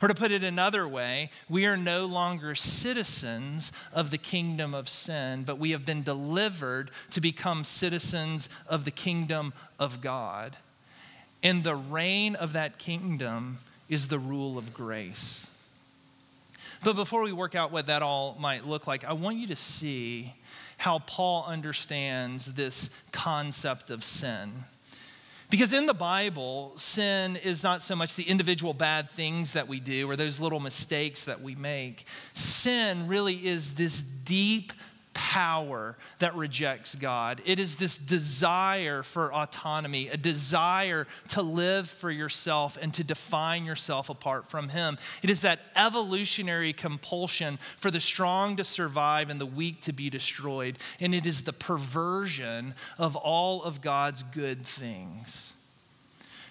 Or 0.00 0.08
to 0.08 0.14
put 0.14 0.30
it 0.30 0.42
another 0.42 0.88
way, 0.88 1.30
we 1.50 1.66
are 1.66 1.76
no 1.76 2.06
longer 2.06 2.54
citizens 2.54 3.70
of 3.92 4.10
the 4.10 4.16
kingdom 4.16 4.72
of 4.72 4.88
sin, 4.88 5.42
but 5.42 5.58
we 5.58 5.72
have 5.72 5.84
been 5.84 6.02
delivered 6.02 6.92
to 7.10 7.20
become 7.20 7.62
citizens 7.62 8.48
of 8.68 8.86
the 8.86 8.90
kingdom 8.90 9.52
of 9.78 10.00
God. 10.00 10.56
And 11.42 11.62
the 11.62 11.76
reign 11.76 12.36
of 12.36 12.54
that 12.54 12.78
kingdom 12.78 13.58
is 13.90 14.08
the 14.08 14.18
rule 14.18 14.56
of 14.56 14.72
grace. 14.72 15.48
But 16.84 16.96
before 16.96 17.22
we 17.22 17.32
work 17.32 17.54
out 17.54 17.70
what 17.70 17.86
that 17.86 18.02
all 18.02 18.36
might 18.40 18.66
look 18.66 18.86
like, 18.86 19.04
I 19.04 19.12
want 19.12 19.36
you 19.36 19.46
to 19.48 19.56
see 19.56 20.32
how 20.78 20.98
Paul 21.00 21.44
understands 21.46 22.54
this 22.54 22.90
concept 23.12 23.90
of 23.90 24.02
sin. 24.02 24.50
Because 25.48 25.72
in 25.72 25.86
the 25.86 25.94
Bible, 25.94 26.72
sin 26.76 27.36
is 27.36 27.62
not 27.62 27.82
so 27.82 27.94
much 27.94 28.16
the 28.16 28.24
individual 28.24 28.72
bad 28.72 29.10
things 29.10 29.52
that 29.52 29.68
we 29.68 29.80
do 29.80 30.10
or 30.10 30.16
those 30.16 30.40
little 30.40 30.60
mistakes 30.60 31.24
that 31.24 31.40
we 31.40 31.54
make. 31.54 32.04
Sin 32.34 33.06
really 33.06 33.34
is 33.34 33.74
this 33.74 34.02
deep 34.02 34.72
power 35.32 35.96
that 36.18 36.36
rejects 36.36 36.94
God. 36.94 37.40
It 37.46 37.58
is 37.58 37.76
this 37.76 37.96
desire 37.96 39.02
for 39.02 39.32
autonomy, 39.32 40.08
a 40.08 40.18
desire 40.18 41.06
to 41.28 41.40
live 41.40 41.88
for 41.88 42.10
yourself 42.10 42.76
and 42.82 42.92
to 42.92 43.02
define 43.02 43.64
yourself 43.64 44.10
apart 44.10 44.50
from 44.50 44.68
Him. 44.68 44.98
It 45.22 45.30
is 45.30 45.40
that 45.40 45.60
evolutionary 45.74 46.74
compulsion 46.74 47.56
for 47.78 47.90
the 47.90 47.98
strong 47.98 48.56
to 48.56 48.64
survive 48.64 49.30
and 49.30 49.40
the 49.40 49.46
weak 49.46 49.80
to 49.82 49.94
be 49.94 50.10
destroyed. 50.10 50.76
And 51.00 51.14
it 51.14 51.24
is 51.24 51.42
the 51.42 51.54
perversion 51.54 52.74
of 52.98 53.16
all 53.16 53.62
of 53.62 53.80
God's 53.80 54.22
good 54.24 54.60
things. 54.60 55.54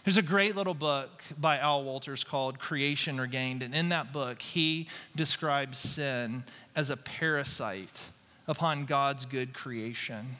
There's 0.05 0.17
a 0.17 0.23
great 0.23 0.55
little 0.55 0.73
book 0.73 1.23
by 1.39 1.59
Al 1.59 1.83
Wolters 1.83 2.25
called 2.25 2.57
Creation 2.57 3.21
Regained. 3.21 3.61
And 3.61 3.75
in 3.75 3.89
that 3.89 4.11
book, 4.11 4.41
he 4.41 4.87
describes 5.15 5.77
sin 5.77 6.45
as 6.75 6.89
a 6.89 6.97
parasite 6.97 8.09
upon 8.47 8.85
God's 8.85 9.25
good 9.25 9.53
creation 9.53 10.37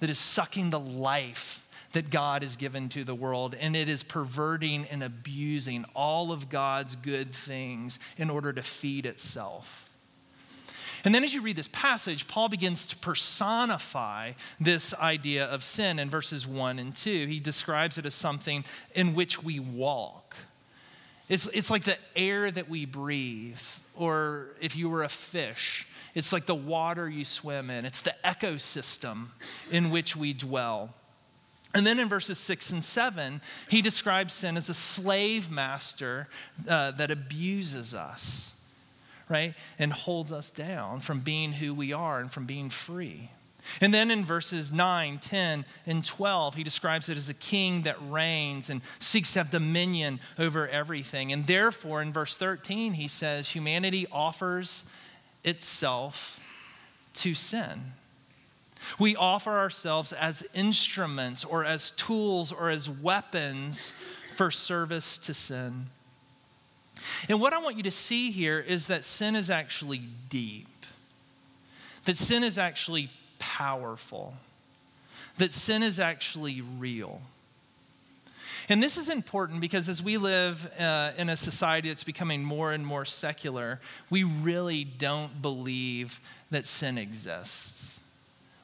that 0.00 0.10
is 0.10 0.18
sucking 0.18 0.70
the 0.70 0.80
life 0.80 1.68
that 1.92 2.10
God 2.10 2.42
has 2.42 2.56
given 2.56 2.88
to 2.90 3.04
the 3.04 3.14
world, 3.14 3.54
and 3.58 3.74
it 3.74 3.88
is 3.88 4.02
perverting 4.02 4.86
and 4.90 5.02
abusing 5.02 5.84
all 5.94 6.30
of 6.30 6.48
God's 6.48 6.94
good 6.96 7.32
things 7.32 7.98
in 8.16 8.30
order 8.30 8.52
to 8.52 8.62
feed 8.62 9.06
itself. 9.06 9.88
And 11.04 11.14
then 11.14 11.24
as 11.24 11.32
you 11.32 11.40
read 11.40 11.56
this 11.56 11.68
passage, 11.68 12.28
Paul 12.28 12.48
begins 12.48 12.86
to 12.86 12.96
personify 12.96 14.32
this 14.60 14.94
idea 14.94 15.46
of 15.46 15.64
sin 15.64 15.98
in 15.98 16.10
verses 16.10 16.46
1 16.46 16.78
and 16.78 16.94
2. 16.94 17.26
He 17.26 17.40
describes 17.40 17.96
it 17.96 18.04
as 18.04 18.14
something 18.14 18.64
in 18.94 19.14
which 19.14 19.42
we 19.42 19.58
walk. 19.58 20.36
It's, 21.28 21.46
it's 21.48 21.70
like 21.70 21.84
the 21.84 21.96
air 22.14 22.50
that 22.50 22.68
we 22.68 22.84
breathe, 22.84 23.60
or 23.96 24.48
if 24.60 24.76
you 24.76 24.90
were 24.90 25.02
a 25.02 25.08
fish, 25.08 25.86
it's 26.14 26.32
like 26.32 26.46
the 26.46 26.54
water 26.54 27.08
you 27.08 27.24
swim 27.24 27.70
in, 27.70 27.84
it's 27.84 28.02
the 28.02 28.14
ecosystem 28.24 29.26
in 29.70 29.90
which 29.90 30.16
we 30.16 30.32
dwell. 30.32 30.94
And 31.72 31.86
then 31.86 32.00
in 32.00 32.08
verses 32.08 32.38
six 32.38 32.70
and 32.70 32.82
seven, 32.82 33.40
he 33.68 33.80
describes 33.80 34.34
sin 34.34 34.56
as 34.56 34.68
a 34.68 34.74
slave 34.74 35.50
master 35.50 36.28
uh, 36.68 36.90
that 36.92 37.10
abuses 37.10 37.94
us 37.94 38.50
right? 39.30 39.54
And 39.78 39.92
holds 39.92 40.32
us 40.32 40.50
down 40.50 41.00
from 41.00 41.20
being 41.20 41.52
who 41.52 41.72
we 41.72 41.92
are 41.92 42.20
and 42.20 42.30
from 42.30 42.44
being 42.44 42.68
free. 42.68 43.30
And 43.80 43.94
then 43.94 44.10
in 44.10 44.24
verses 44.24 44.72
9, 44.72 45.18
10, 45.18 45.64
and 45.86 46.04
12, 46.04 46.54
he 46.56 46.64
describes 46.64 47.08
it 47.08 47.16
as 47.16 47.28
a 47.28 47.34
king 47.34 47.82
that 47.82 47.96
reigns 48.08 48.70
and 48.70 48.80
seeks 48.98 49.34
to 49.34 49.40
have 49.40 49.50
dominion 49.50 50.18
over 50.38 50.66
everything. 50.66 51.32
And 51.32 51.46
therefore, 51.46 52.02
in 52.02 52.12
verse 52.12 52.36
13, 52.36 52.94
he 52.94 53.06
says, 53.06 53.50
humanity 53.50 54.06
offers 54.10 54.84
itself 55.44 56.40
to 57.14 57.34
sin. 57.34 57.80
We 58.98 59.16
offer 59.16 59.50
ourselves 59.50 60.12
as 60.12 60.46
instruments 60.54 61.44
or 61.44 61.64
as 61.64 61.90
tools 61.90 62.52
or 62.52 62.70
as 62.70 62.88
weapons 62.88 63.90
for 64.36 64.50
service 64.50 65.18
to 65.18 65.34
sin. 65.34 65.86
And 67.28 67.40
what 67.40 67.52
I 67.52 67.58
want 67.58 67.76
you 67.76 67.82
to 67.84 67.90
see 67.90 68.30
here 68.30 68.58
is 68.58 68.86
that 68.88 69.04
sin 69.04 69.36
is 69.36 69.50
actually 69.50 70.02
deep, 70.28 70.68
that 72.04 72.16
sin 72.16 72.42
is 72.42 72.58
actually 72.58 73.10
powerful, 73.38 74.34
that 75.38 75.52
sin 75.52 75.82
is 75.82 75.98
actually 75.98 76.62
real. 76.78 77.20
And 78.70 78.80
this 78.80 78.96
is 78.96 79.08
important 79.08 79.60
because 79.60 79.88
as 79.88 80.00
we 80.00 80.16
live 80.16 80.72
uh, 80.78 81.10
in 81.18 81.28
a 81.28 81.36
society 81.36 81.88
that's 81.88 82.04
becoming 82.04 82.44
more 82.44 82.72
and 82.72 82.86
more 82.86 83.04
secular, 83.04 83.80
we 84.10 84.22
really 84.22 84.84
don't 84.84 85.42
believe 85.42 86.20
that 86.52 86.66
sin 86.66 86.96
exists. 86.96 87.98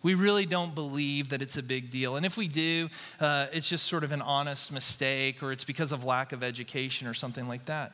We 0.05 0.15
really 0.15 0.47
don't 0.47 0.77
believe 0.77 1.31
that 1.31 1.43
it's 1.43 1.57
a 1.57 1.63
big 1.63 1.91
deal. 1.91 2.15
And 2.15 2.25
if 2.25 2.37
we 2.37 2.47
do, 2.47 2.89
uh, 3.19 3.47
it's 3.53 3.69
just 3.69 3.87
sort 3.87 4.05
of 4.05 4.13
an 4.13 4.23
honest 4.23 4.71
mistake 4.71 5.43
or 5.43 5.51
it's 5.51 5.65
because 5.65 5.91
of 5.91 6.05
lack 6.05 6.31
of 6.33 6.45
education 6.45 7.09
or 7.09 7.15
something 7.15 7.49
like 7.49 7.65
that. 7.65 7.93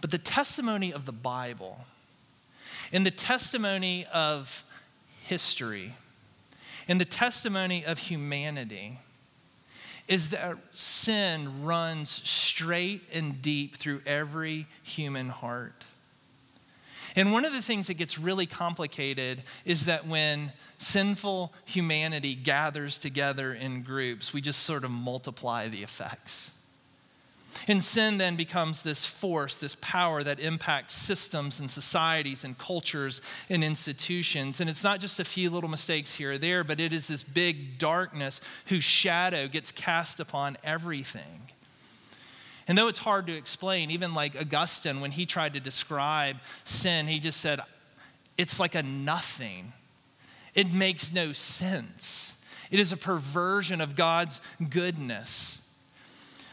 But 0.00 0.10
the 0.10 0.16
testimony 0.16 0.90
of 0.90 1.04
the 1.04 1.12
Bible 1.12 1.84
and 2.94 3.04
the 3.04 3.10
testimony 3.10 4.06
of 4.14 4.64
history 5.26 5.96
and 6.88 6.98
the 6.98 7.04
testimony 7.04 7.84
of 7.84 7.98
humanity 7.98 8.98
is 10.08 10.30
that 10.30 10.56
sin 10.72 11.64
runs 11.64 12.10
straight 12.10 13.02
and 13.12 13.40
deep 13.40 13.76
through 13.76 14.00
every 14.06 14.66
human 14.82 15.28
heart. 15.28 15.84
And 17.14 17.32
one 17.32 17.44
of 17.44 17.52
the 17.52 17.62
things 17.62 17.88
that 17.88 17.94
gets 17.94 18.18
really 18.18 18.46
complicated 18.46 19.42
is 19.64 19.86
that 19.86 20.06
when 20.06 20.52
sinful 20.78 21.52
humanity 21.64 22.34
gathers 22.34 22.98
together 22.98 23.52
in 23.52 23.82
groups, 23.82 24.32
we 24.32 24.40
just 24.40 24.62
sort 24.62 24.84
of 24.84 24.90
multiply 24.90 25.68
the 25.68 25.82
effects. 25.82 26.52
And 27.68 27.82
sin 27.82 28.18
then 28.18 28.36
becomes 28.36 28.82
this 28.82 29.04
force, 29.04 29.56
this 29.56 29.76
power 29.80 30.22
that 30.24 30.40
impacts 30.40 30.94
systems 30.94 31.60
and 31.60 31.70
societies 31.70 32.44
and 32.44 32.58
cultures 32.58 33.22
and 33.48 33.62
institutions. 33.62 34.60
And 34.60 34.68
it's 34.68 34.82
not 34.82 35.00
just 35.00 35.20
a 35.20 35.24
few 35.24 35.50
little 35.50 35.70
mistakes 35.70 36.14
here 36.14 36.32
or 36.32 36.38
there, 36.38 36.64
but 36.64 36.80
it 36.80 36.92
is 36.92 37.08
this 37.08 37.22
big 37.22 37.78
darkness 37.78 38.40
whose 38.66 38.84
shadow 38.84 39.48
gets 39.48 39.70
cast 39.70 40.18
upon 40.18 40.56
everything. 40.64 41.50
And 42.66 42.76
though 42.76 42.88
it's 42.88 43.00
hard 43.00 43.26
to 43.26 43.36
explain, 43.36 43.90
even 43.90 44.14
like 44.14 44.34
Augustine, 44.40 45.00
when 45.00 45.10
he 45.10 45.26
tried 45.26 45.54
to 45.54 45.60
describe 45.60 46.36
sin, 46.64 47.06
he 47.06 47.18
just 47.20 47.40
said, 47.40 47.60
it's 48.38 48.58
like 48.58 48.74
a 48.74 48.82
nothing. 48.82 49.72
It 50.54 50.72
makes 50.72 51.12
no 51.12 51.32
sense. 51.32 52.42
It 52.70 52.80
is 52.80 52.92
a 52.92 52.96
perversion 52.96 53.80
of 53.80 53.94
God's 53.94 54.40
goodness. 54.70 55.61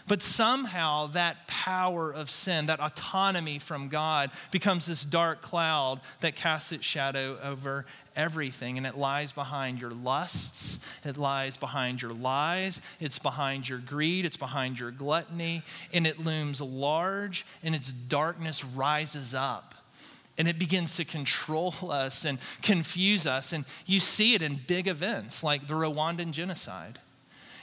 But 0.10 0.24
somehow 0.24 1.06
that 1.08 1.48
power 1.48 2.12
of 2.12 2.32
sin, 2.32 2.65
that 2.65 2.80
autonomy 2.80 3.60
from 3.60 3.89
God, 3.89 4.32
becomes 4.50 4.88
this 4.88 5.06
dark 5.06 5.43
cloud 5.43 6.02
that 6.22 6.36
casts 6.36 6.72
its 6.72 6.84
shadow 6.84 7.38
over 7.43 7.86
everything. 8.15 8.80
And 8.80 8.88
it 8.88 8.98
lies 8.98 9.32
behind 9.32 9.80
your 9.80 9.91
lusts, 9.91 10.80
it 11.06 11.15
lies 11.15 11.58
behind 11.58 12.02
your 12.02 12.12
lies, 12.12 12.82
it's 13.00 13.19
behind 13.19 13.69
your 13.69 13.78
greed, 13.78 14.26
it's 14.26 14.36
behind 14.36 14.80
your 14.80 14.89
gluttony, 14.89 15.62
and 15.93 16.08
it 16.08 16.19
looms 16.19 16.60
large, 16.60 17.45
and 17.63 17.76
its 17.76 17.93
darkness 17.93 18.65
rises 18.65 19.36
up 19.36 19.76
and 20.39 20.48
it 20.48 20.58
begins 20.58 20.95
to 20.95 21.06
control 21.06 21.76
us 21.91 22.26
and 22.26 22.39
confuse 22.63 23.28
us. 23.28 23.54
And 23.54 23.63
you 23.86 24.00
see 24.00 24.34
it 24.34 24.41
in 24.41 24.60
big 24.65 24.88
events 24.88 25.43
like 25.43 25.67
the 25.67 25.76
Rwandan 25.76 26.32
genocide. 26.32 26.98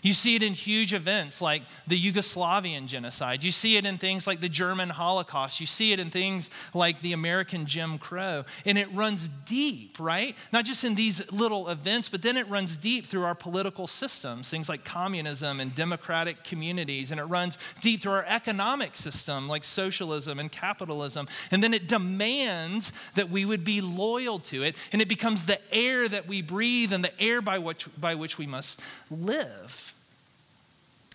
You 0.02 0.12
see 0.12 0.36
it 0.36 0.42
in 0.42 0.52
huge 0.52 0.92
events 0.92 1.40
like 1.40 1.62
the 1.86 2.00
Yugoslavian 2.00 2.86
genocide. 2.86 3.42
You 3.42 3.50
see 3.50 3.76
it 3.76 3.86
in 3.86 3.98
things 3.98 4.26
like 4.26 4.40
the 4.40 4.48
German 4.48 4.90
Holocaust. 4.90 5.60
You 5.60 5.66
see 5.66 5.92
it 5.92 6.00
in 6.00 6.10
things 6.10 6.50
like 6.74 7.00
the 7.00 7.12
American 7.12 7.66
Jim 7.66 7.98
Crow. 7.98 8.44
And 8.64 8.78
it 8.78 8.92
runs 8.92 9.28
deep, 9.28 9.98
right? 9.98 10.36
Not 10.52 10.64
just 10.64 10.84
in 10.84 10.94
these 10.94 11.30
little 11.32 11.68
events, 11.68 12.08
but 12.08 12.22
then 12.22 12.36
it 12.36 12.48
runs 12.48 12.76
deep 12.76 13.06
through 13.06 13.24
our 13.24 13.34
political 13.34 13.86
systems, 13.86 14.50
things 14.50 14.68
like 14.68 14.84
communism 14.84 15.60
and 15.60 15.74
democratic 15.74 16.44
communities. 16.44 17.10
And 17.10 17.18
it 17.18 17.24
runs 17.24 17.58
deep 17.80 18.02
through 18.02 18.12
our 18.12 18.26
economic 18.26 18.96
system, 18.96 19.48
like 19.48 19.64
socialism 19.64 20.38
and 20.38 20.52
capitalism. 20.52 21.26
And 21.50 21.62
then 21.62 21.74
it 21.74 21.88
demands 21.88 22.92
that 23.14 23.30
we 23.30 23.44
would 23.44 23.64
be 23.64 23.80
loyal 23.80 24.38
to 24.40 24.62
it. 24.62 24.76
And 24.92 25.02
it 25.02 25.08
becomes 25.08 25.46
the 25.46 25.58
air 25.74 26.08
that 26.08 26.28
we 26.28 26.42
breathe 26.42 26.92
and 26.92 27.02
the 27.02 27.20
air 27.20 27.42
by 27.42 27.58
which, 27.58 27.88
by 28.00 28.14
which 28.14 28.38
we 28.38 28.46
must 28.46 28.80
live. 29.10 29.94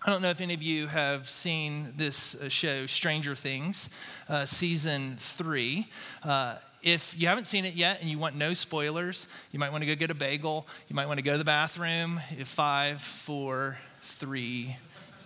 I 0.04 0.10
don't 0.10 0.20
know 0.20 0.30
if 0.30 0.40
any 0.40 0.52
of 0.52 0.62
you 0.64 0.88
have 0.88 1.28
seen 1.28 1.92
this 1.96 2.34
uh, 2.34 2.48
show, 2.48 2.86
Stranger 2.86 3.36
Things, 3.36 3.88
uh, 4.28 4.46
season 4.46 5.14
three. 5.16 5.86
Uh, 6.24 6.56
if 6.82 7.14
you 7.16 7.28
haven't 7.28 7.44
seen 7.44 7.64
it 7.64 7.74
yet 7.74 8.00
and 8.00 8.10
you 8.10 8.18
want 8.18 8.34
no 8.34 8.52
spoilers, 8.52 9.28
you 9.52 9.60
might 9.60 9.70
want 9.70 9.82
to 9.82 9.86
go 9.86 9.94
get 9.94 10.10
a 10.10 10.14
bagel. 10.14 10.66
You 10.88 10.96
might 10.96 11.06
want 11.06 11.18
to 11.18 11.24
go 11.24 11.32
to 11.32 11.38
the 11.38 11.44
bathroom. 11.44 12.18
Five, 12.42 13.00
four, 13.00 13.78
three, 14.00 14.76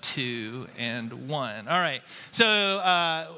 two, 0.03 0.67
and 0.77 1.27
one. 1.27 1.69
All 1.69 1.81
right. 1.81 2.03
So, 2.31 2.47
uh, 2.47 3.29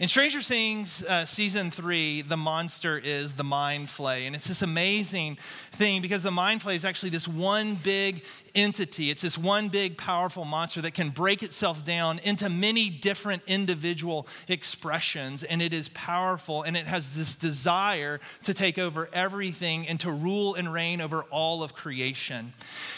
in 0.00 0.08
Stranger 0.08 0.42
Things 0.42 1.04
uh, 1.04 1.24
season 1.24 1.70
three, 1.70 2.22
the 2.22 2.36
monster 2.36 2.98
is 2.98 3.34
the 3.34 3.44
Mind 3.44 3.86
Flayer. 3.86 4.26
And 4.26 4.34
it's 4.34 4.48
this 4.48 4.62
amazing 4.62 5.36
thing 5.72 6.02
because 6.02 6.22
the 6.22 6.32
Mind 6.32 6.60
Flayer 6.60 6.74
is 6.74 6.84
actually 6.84 7.10
this 7.10 7.28
one 7.28 7.76
big 7.76 8.22
entity. 8.54 9.10
It's 9.10 9.22
this 9.22 9.36
one 9.36 9.68
big, 9.68 9.98
powerful 9.98 10.44
monster 10.44 10.80
that 10.82 10.94
can 10.94 11.10
break 11.10 11.42
itself 11.42 11.84
down 11.84 12.20
into 12.20 12.48
many 12.48 12.90
different 12.90 13.42
individual 13.46 14.26
expressions. 14.48 15.42
And 15.42 15.60
it 15.60 15.72
is 15.72 15.88
powerful 15.90 16.62
and 16.62 16.76
it 16.76 16.86
has 16.86 17.16
this 17.16 17.34
desire 17.34 18.20
to 18.44 18.54
take 18.54 18.78
over 18.78 19.08
everything 19.12 19.88
and 19.88 19.98
to 20.00 20.10
rule 20.10 20.54
and 20.54 20.72
reign 20.72 21.00
over 21.00 21.22
all 21.30 21.62
of 21.62 21.74
creation. 21.74 22.52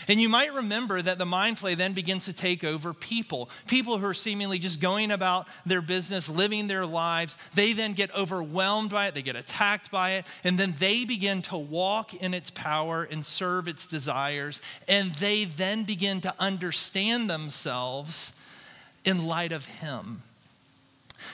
And 0.09 0.21
you 0.21 0.29
might 0.29 0.53
remember 0.55 1.01
that 1.01 1.19
the 1.19 1.27
Mind 1.27 1.57
Flayer 1.57 1.77
then 1.77 1.93
begins 1.93 2.27
to 2.27 2.33
take 2.33 2.63
over 2.63 2.93
people, 2.93 3.51
people 3.67 3.99
who 3.99 4.07
are 4.07 4.15
seemingly 4.15 4.59
just 4.59 4.81
going 4.81 5.11
about 5.11 5.49
their 5.65 5.83
business, 5.83 6.29
living 6.29 6.69
their 6.69 6.87
lives. 6.87 7.37
They 7.55 7.73
then 7.73 7.95
get 7.95 8.15
overwhelmed 8.15 8.91
by 8.91 9.09
it, 9.09 9.15
they 9.15 9.23
get 9.23 9.37
attacked 9.37 9.91
by 9.91 10.13
it, 10.13 10.27
and 10.45 10.59
then 10.59 10.75
they 10.79 11.05
begin 11.05 11.43
to 11.43 11.57
walk 11.57 12.15
in 12.15 12.35
its 12.35 12.51
power 12.51 13.09
and 13.11 13.25
serve 13.25 13.69
its 13.69 13.87
desires. 13.87 14.61
And 14.87 15.13
they 15.15 15.46
then 15.47 15.85
begin 15.85 16.21
to 16.23 16.35
understand 16.39 17.31
themselves 17.31 18.33
in 19.05 19.27
light 19.27 19.53
of 19.53 19.67
Him. 19.67 20.23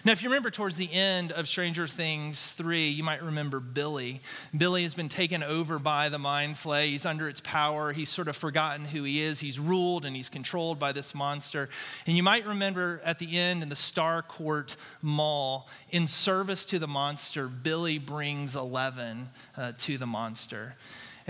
Now, 0.04 0.12
if 0.12 0.22
you 0.22 0.28
remember 0.28 0.50
towards 0.50 0.76
the 0.76 0.92
end 0.92 1.32
of 1.32 1.48
Stranger 1.48 1.86
Things 1.86 2.52
3, 2.52 2.88
you 2.88 3.02
might 3.02 3.22
remember 3.22 3.60
Billy. 3.60 4.20
Billy 4.56 4.82
has 4.82 4.94
been 4.94 5.08
taken 5.08 5.42
over 5.42 5.78
by 5.78 6.08
the 6.08 6.18
Mind 6.18 6.54
Flayer. 6.54 6.86
He's 6.86 7.06
under 7.06 7.28
its 7.28 7.40
power. 7.40 7.92
He's 7.92 8.08
sort 8.08 8.28
of 8.28 8.36
forgotten 8.36 8.84
who 8.84 9.04
he 9.04 9.20
is. 9.20 9.40
He's 9.40 9.58
ruled 9.58 10.04
and 10.04 10.16
he's 10.16 10.28
controlled 10.28 10.78
by 10.78 10.92
this 10.92 11.14
monster. 11.14 11.68
And 12.06 12.16
you 12.16 12.22
might 12.22 12.46
remember 12.46 13.00
at 13.04 13.18
the 13.18 13.38
end 13.38 13.62
in 13.62 13.68
the 13.68 13.74
Starcourt 13.74 14.76
Mall, 15.02 15.68
in 15.90 16.08
service 16.08 16.66
to 16.66 16.78
the 16.78 16.88
monster, 16.88 17.48
Billy 17.48 17.98
brings 17.98 18.56
Eleven 18.56 19.28
uh, 19.56 19.72
to 19.78 19.98
the 19.98 20.06
monster. 20.06 20.74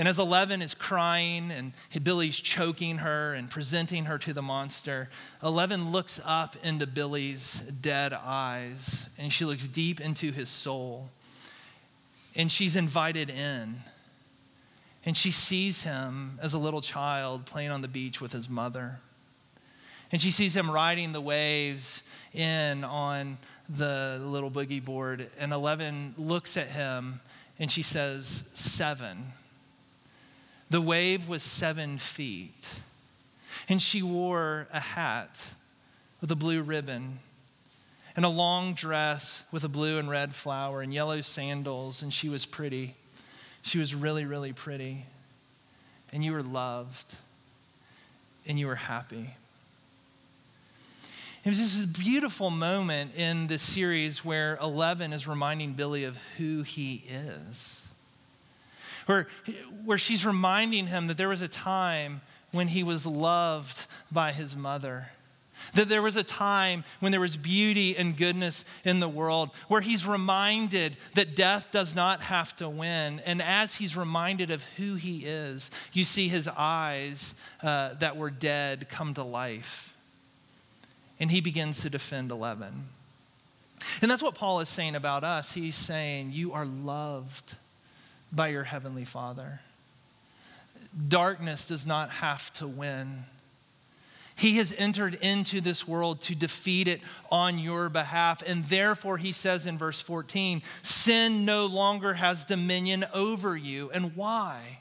And 0.02 0.08
as 0.08 0.18
Eleven 0.18 0.62
is 0.62 0.74
crying 0.74 1.52
and 1.52 1.72
Billy's 2.02 2.40
choking 2.40 2.96
her 2.96 3.34
and 3.34 3.48
presenting 3.48 4.06
her 4.06 4.18
to 4.18 4.32
the 4.32 4.42
monster, 4.42 5.08
Eleven 5.44 5.92
looks 5.92 6.20
up 6.24 6.56
into 6.64 6.88
Billy's 6.88 7.60
dead 7.60 8.12
eyes 8.12 9.08
and 9.16 9.32
she 9.32 9.44
looks 9.44 9.64
deep 9.64 10.00
into 10.00 10.32
his 10.32 10.48
soul. 10.48 11.10
And 12.34 12.50
she's 12.50 12.74
invited 12.74 13.30
in. 13.30 13.76
And 15.06 15.16
she 15.16 15.30
sees 15.30 15.84
him 15.84 16.36
as 16.42 16.52
a 16.52 16.58
little 16.58 16.80
child 16.80 17.46
playing 17.46 17.70
on 17.70 17.80
the 17.80 17.86
beach 17.86 18.20
with 18.20 18.32
his 18.32 18.50
mother. 18.50 18.98
And 20.10 20.20
she 20.20 20.32
sees 20.32 20.56
him 20.56 20.68
riding 20.68 21.12
the 21.12 21.20
waves 21.20 22.02
in 22.34 22.82
on 22.82 23.38
the 23.68 24.20
little 24.20 24.50
boogie 24.50 24.84
board. 24.84 25.28
And 25.38 25.52
Eleven 25.52 26.16
looks 26.18 26.56
at 26.56 26.66
him 26.66 27.20
and 27.60 27.70
she 27.70 27.84
says, 27.84 28.50
Seven. 28.52 29.18
The 30.72 30.80
wave 30.80 31.28
was 31.28 31.42
seven 31.42 31.98
feet. 31.98 32.80
And 33.68 33.80
she 33.80 34.02
wore 34.02 34.66
a 34.72 34.80
hat 34.80 35.50
with 36.22 36.32
a 36.32 36.34
blue 36.34 36.62
ribbon 36.62 37.18
and 38.16 38.24
a 38.24 38.30
long 38.30 38.72
dress 38.72 39.44
with 39.52 39.64
a 39.64 39.68
blue 39.68 39.98
and 39.98 40.08
red 40.08 40.34
flower 40.34 40.80
and 40.80 40.92
yellow 40.92 41.20
sandals. 41.20 42.00
And 42.00 42.10
she 42.10 42.30
was 42.30 42.46
pretty. 42.46 42.94
She 43.60 43.78
was 43.78 43.94
really, 43.94 44.24
really 44.24 44.54
pretty. 44.54 45.04
And 46.10 46.24
you 46.24 46.32
were 46.32 46.42
loved 46.42 47.16
and 48.48 48.58
you 48.58 48.66
were 48.66 48.74
happy. 48.74 49.28
It 51.44 51.50
was 51.50 51.58
this 51.58 51.84
beautiful 51.84 52.48
moment 52.48 53.14
in 53.14 53.46
this 53.46 53.62
series 53.62 54.24
where 54.24 54.56
Eleven 54.56 55.12
is 55.12 55.28
reminding 55.28 55.74
Billy 55.74 56.04
of 56.04 56.16
who 56.38 56.62
he 56.62 57.04
is 57.06 57.81
where, 59.06 59.26
where 59.84 59.98
she's 59.98 60.24
reminding 60.24 60.86
him 60.86 61.06
that 61.08 61.16
there 61.16 61.28
was 61.28 61.42
a 61.42 61.48
time 61.48 62.20
when 62.52 62.68
he 62.68 62.82
was 62.82 63.06
loved 63.06 63.86
by 64.10 64.32
his 64.32 64.56
mother. 64.56 65.08
That 65.74 65.88
there 65.88 66.02
was 66.02 66.16
a 66.16 66.24
time 66.24 66.84
when 67.00 67.12
there 67.12 67.20
was 67.20 67.36
beauty 67.36 67.96
and 67.96 68.16
goodness 68.16 68.64
in 68.84 69.00
the 69.00 69.08
world, 69.08 69.50
where 69.68 69.80
he's 69.80 70.06
reminded 70.06 70.96
that 71.14 71.36
death 71.36 71.70
does 71.70 71.94
not 71.94 72.22
have 72.22 72.54
to 72.56 72.68
win. 72.68 73.20
And 73.24 73.40
as 73.40 73.74
he's 73.74 73.96
reminded 73.96 74.50
of 74.50 74.64
who 74.76 74.96
he 74.96 75.20
is, 75.20 75.70
you 75.92 76.04
see 76.04 76.28
his 76.28 76.48
eyes 76.48 77.34
uh, 77.62 77.94
that 77.94 78.16
were 78.16 78.30
dead 78.30 78.88
come 78.88 79.14
to 79.14 79.22
life. 79.22 79.96
And 81.20 81.30
he 81.30 81.40
begins 81.40 81.82
to 81.82 81.90
defend 81.90 82.30
Eleven. 82.30 82.72
And 84.00 84.10
that's 84.10 84.22
what 84.22 84.34
Paul 84.34 84.60
is 84.60 84.68
saying 84.68 84.96
about 84.96 85.24
us. 85.24 85.52
He's 85.52 85.74
saying, 85.74 86.30
You 86.32 86.52
are 86.52 86.66
loved 86.66 87.54
by 88.32 88.48
your 88.48 88.64
Heavenly 88.64 89.04
Father. 89.04 89.60
Darkness 91.08 91.68
does 91.68 91.86
not 91.86 92.10
have 92.10 92.52
to 92.54 92.66
win. 92.66 93.24
He 94.34 94.56
has 94.56 94.74
entered 94.76 95.14
into 95.20 95.60
this 95.60 95.86
world 95.86 96.20
to 96.22 96.34
defeat 96.34 96.88
it 96.88 97.00
on 97.30 97.58
your 97.58 97.88
behalf. 97.88 98.42
And 98.46 98.64
therefore, 98.64 99.18
he 99.18 99.32
says 99.32 99.66
in 99.66 99.78
verse 99.78 100.00
14, 100.00 100.62
sin 100.82 101.44
no 101.44 101.66
longer 101.66 102.14
has 102.14 102.44
dominion 102.44 103.04
over 103.14 103.56
you. 103.56 103.90
And 103.92 104.16
why? 104.16 104.80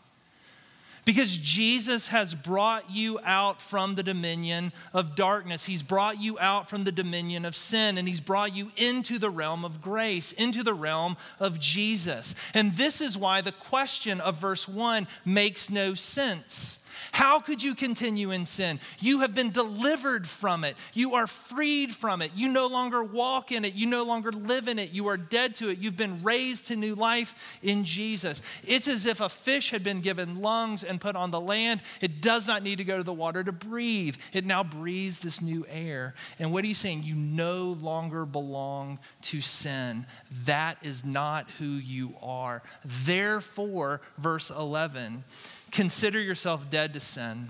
Because 1.03 1.35
Jesus 1.35 2.09
has 2.09 2.35
brought 2.35 2.91
you 2.91 3.19
out 3.23 3.59
from 3.59 3.95
the 3.95 4.03
dominion 4.03 4.71
of 4.93 5.15
darkness. 5.15 5.65
He's 5.65 5.81
brought 5.81 6.21
you 6.21 6.37
out 6.39 6.69
from 6.69 6.83
the 6.83 6.91
dominion 6.91 7.43
of 7.45 7.55
sin, 7.55 7.97
and 7.97 8.07
He's 8.07 8.19
brought 8.19 8.55
you 8.55 8.71
into 8.77 9.17
the 9.17 9.29
realm 9.29 9.65
of 9.65 9.81
grace, 9.81 10.31
into 10.31 10.63
the 10.63 10.73
realm 10.73 11.17
of 11.39 11.59
Jesus. 11.59 12.35
And 12.53 12.73
this 12.73 13.01
is 13.01 13.17
why 13.17 13.41
the 13.41 13.51
question 13.51 14.21
of 14.21 14.35
verse 14.35 14.67
1 14.67 15.07
makes 15.25 15.69
no 15.69 15.95
sense. 15.95 16.80
How 17.11 17.39
could 17.39 17.61
you 17.63 17.75
continue 17.75 18.31
in 18.31 18.45
sin? 18.45 18.79
You 18.99 19.19
have 19.19 19.35
been 19.35 19.49
delivered 19.49 20.27
from 20.27 20.63
it. 20.63 20.75
You 20.93 21.15
are 21.15 21.27
freed 21.27 21.93
from 21.93 22.21
it. 22.21 22.31
You 22.35 22.51
no 22.51 22.67
longer 22.67 23.03
walk 23.03 23.51
in 23.51 23.65
it. 23.65 23.73
You 23.73 23.87
no 23.87 24.03
longer 24.03 24.31
live 24.31 24.67
in 24.67 24.79
it. 24.79 24.91
You 24.91 25.07
are 25.07 25.17
dead 25.17 25.55
to 25.55 25.69
it. 25.69 25.79
You've 25.79 25.97
been 25.97 26.21
raised 26.23 26.67
to 26.67 26.75
new 26.75 26.95
life 26.95 27.59
in 27.63 27.83
Jesus. 27.83 28.41
It's 28.65 28.87
as 28.87 29.05
if 29.05 29.21
a 29.21 29.29
fish 29.29 29.71
had 29.71 29.83
been 29.83 30.01
given 30.01 30.41
lungs 30.41 30.83
and 30.83 31.01
put 31.01 31.15
on 31.15 31.31
the 31.31 31.41
land. 31.41 31.81
It 32.01 32.21
does 32.21 32.47
not 32.47 32.63
need 32.63 32.77
to 32.77 32.83
go 32.83 32.97
to 32.97 33.03
the 33.03 33.13
water 33.13 33.43
to 33.43 33.51
breathe. 33.51 34.17
It 34.33 34.45
now 34.45 34.63
breathes 34.63 35.19
this 35.19 35.41
new 35.41 35.65
air. 35.69 36.13
And 36.39 36.51
what 36.51 36.65
he's 36.65 36.77
saying, 36.77 37.03
you 37.03 37.15
no 37.15 37.77
longer 37.81 38.25
belong 38.25 38.99
to 39.23 39.41
sin. 39.41 40.05
That 40.45 40.77
is 40.83 41.05
not 41.05 41.49
who 41.59 41.65
you 41.65 42.15
are. 42.21 42.61
Therefore, 42.85 44.01
verse 44.17 44.49
11, 44.49 45.23
Consider 45.71 46.19
yourself 46.19 46.69
dead 46.69 46.93
to 46.93 46.99
sin 46.99 47.49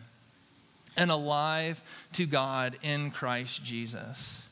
and 0.95 1.09
alive 1.09 1.81
to 2.13 2.25
God 2.25 2.77
in 2.83 3.11
Christ 3.11 3.63
Jesus. 3.63 4.47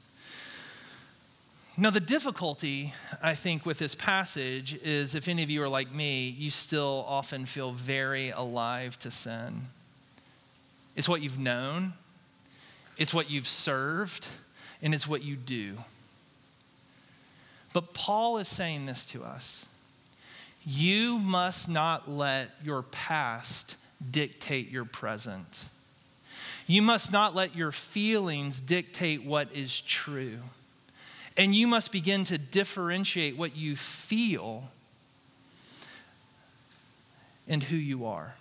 Now, 1.78 1.92
the 1.92 2.02
difficulty, 2.02 2.94
I 3.24 3.36
think, 3.36 3.66
with 3.66 3.80
this 3.80 3.96
passage 3.96 4.78
is 4.84 5.16
if 5.16 5.30
any 5.30 5.44
of 5.44 5.50
you 5.50 5.64
are 5.64 5.70
like 5.70 5.94
me, 5.94 6.28
you 6.30 6.50
still 6.50 7.06
often 7.08 7.46
feel 7.46 7.72
very 7.72 8.32
alive 8.32 9.00
to 9.00 9.12
sin. 9.12 9.68
It's 10.98 11.08
what 11.08 11.22
you've 11.22 11.40
known, 11.40 11.94
it's 12.98 13.14
what 13.14 13.32
you've 13.32 13.48
served, 13.48 14.28
and 14.82 14.94
it's 14.94 15.08
what 15.08 15.24
you 15.24 15.38
do. 15.38 15.78
But 17.72 17.94
Paul 17.94 18.40
is 18.40 18.50
saying 18.50 18.86
this 18.86 19.06
to 19.06 19.24
us 19.24 19.66
you 20.70 21.18
must 21.18 21.68
not 21.68 22.08
let 22.08 22.52
your 22.64 22.84
past 22.84 23.76
dictate 24.12 24.70
your 24.70 24.86
present. 24.86 25.66
You 26.68 26.84
must 26.84 27.12
not 27.12 27.34
let 27.34 27.56
your 27.56 27.72
feelings 27.72 28.62
dictate 28.62 29.24
what 29.26 29.52
is 29.52 29.82
true. 29.82 30.38
And 31.36 31.56
you 31.56 31.66
must 31.66 31.92
begin 31.92 32.24
to 32.26 32.38
differentiate 32.38 33.36
what 33.36 33.56
you 33.58 33.76
feel 33.76 34.70
and 37.48 37.64
who 37.64 37.78
you 37.78 38.06
are. 38.06 38.36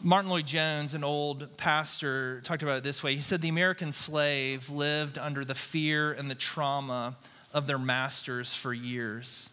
Martyn 0.00 0.30
Lloyd-Jones, 0.30 0.94
an 0.94 1.02
old 1.02 1.56
pastor, 1.56 2.42
talked 2.44 2.62
about 2.62 2.76
it 2.76 2.84
this 2.84 3.02
way. 3.02 3.16
He 3.16 3.20
said 3.20 3.40
the 3.40 3.48
American 3.48 3.90
slave 3.90 4.70
lived 4.70 5.18
under 5.18 5.44
the 5.44 5.56
fear 5.56 6.12
and 6.12 6.30
the 6.30 6.36
trauma 6.36 7.16
of 7.58 7.66
their 7.66 7.78
masters 7.78 8.54
for 8.54 8.72
years. 8.72 9.50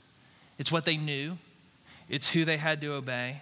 It's 0.59 0.71
what 0.71 0.85
they 0.85 0.95
knew, 0.95 1.37
it's 2.07 2.29
who 2.29 2.45
they 2.45 2.57
had 2.57 2.79
to 2.81 2.93
obey. 2.93 3.41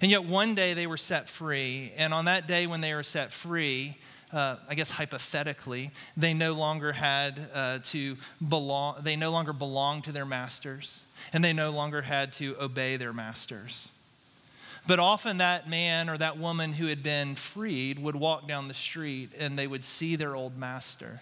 And 0.00 0.10
yet 0.10 0.24
one 0.24 0.54
day 0.54 0.74
they 0.74 0.86
were 0.86 0.96
set 0.96 1.28
free. 1.28 1.92
And 1.96 2.14
on 2.14 2.26
that 2.26 2.46
day 2.46 2.66
when 2.66 2.80
they 2.80 2.94
were 2.94 3.02
set 3.02 3.32
free, 3.32 3.96
uh, 4.32 4.56
I 4.68 4.74
guess 4.74 4.90
hypothetically, 4.90 5.90
they 6.16 6.34
no 6.34 6.52
longer 6.52 6.92
had 6.92 7.40
uh, 7.52 7.78
to 7.84 8.16
belong, 8.46 8.96
they 9.02 9.16
no 9.16 9.30
longer 9.30 9.52
belonged 9.52 10.04
to 10.04 10.12
their 10.12 10.26
masters, 10.26 11.02
and 11.32 11.42
they 11.42 11.52
no 11.52 11.70
longer 11.70 12.02
had 12.02 12.32
to 12.34 12.56
obey 12.60 12.96
their 12.96 13.12
masters. 13.12 13.88
But 14.86 15.00
often 15.00 15.38
that 15.38 15.68
man 15.68 16.08
or 16.08 16.16
that 16.18 16.38
woman 16.38 16.74
who 16.74 16.86
had 16.86 17.02
been 17.02 17.34
freed 17.34 17.98
would 17.98 18.14
walk 18.14 18.46
down 18.46 18.68
the 18.68 18.74
street 18.74 19.30
and 19.36 19.58
they 19.58 19.66
would 19.66 19.82
see 19.82 20.14
their 20.14 20.36
old 20.36 20.56
master. 20.56 21.20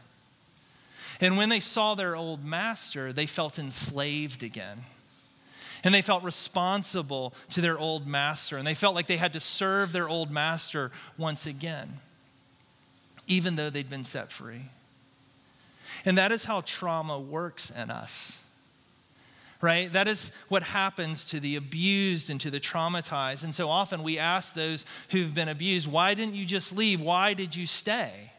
And 1.20 1.36
when 1.36 1.48
they 1.48 1.60
saw 1.60 1.94
their 1.94 2.16
old 2.16 2.44
master, 2.44 3.12
they 3.12 3.26
felt 3.26 3.58
enslaved 3.58 4.42
again. 4.42 4.78
And 5.84 5.94
they 5.94 6.02
felt 6.02 6.24
responsible 6.24 7.34
to 7.50 7.60
their 7.60 7.78
old 7.78 8.06
master. 8.06 8.56
And 8.56 8.66
they 8.66 8.74
felt 8.74 8.94
like 8.94 9.06
they 9.06 9.18
had 9.18 9.34
to 9.34 9.40
serve 9.40 9.92
their 9.92 10.08
old 10.08 10.30
master 10.30 10.90
once 11.18 11.46
again, 11.46 11.88
even 13.26 13.56
though 13.56 13.70
they'd 13.70 13.90
been 13.90 14.04
set 14.04 14.30
free. 14.30 14.62
And 16.06 16.18
that 16.18 16.32
is 16.32 16.44
how 16.44 16.62
trauma 16.62 17.18
works 17.18 17.70
in 17.70 17.90
us 17.90 18.44
right? 19.64 19.90
That 19.92 20.08
is 20.08 20.30
what 20.48 20.62
happens 20.62 21.24
to 21.26 21.40
the 21.40 21.56
abused 21.56 22.28
and 22.28 22.38
to 22.42 22.50
the 22.50 22.60
traumatized. 22.60 23.44
And 23.44 23.54
so 23.54 23.70
often 23.70 24.02
we 24.02 24.18
ask 24.18 24.52
those 24.52 24.84
who've 25.08 25.34
been 25.34 25.48
abused, 25.48 25.90
why 25.90 26.12
didn't 26.12 26.34
you 26.34 26.44
just 26.44 26.76
leave? 26.76 27.00
Why 27.00 27.32
did 27.32 27.56
you 27.56 27.66
stay? 27.66 28.33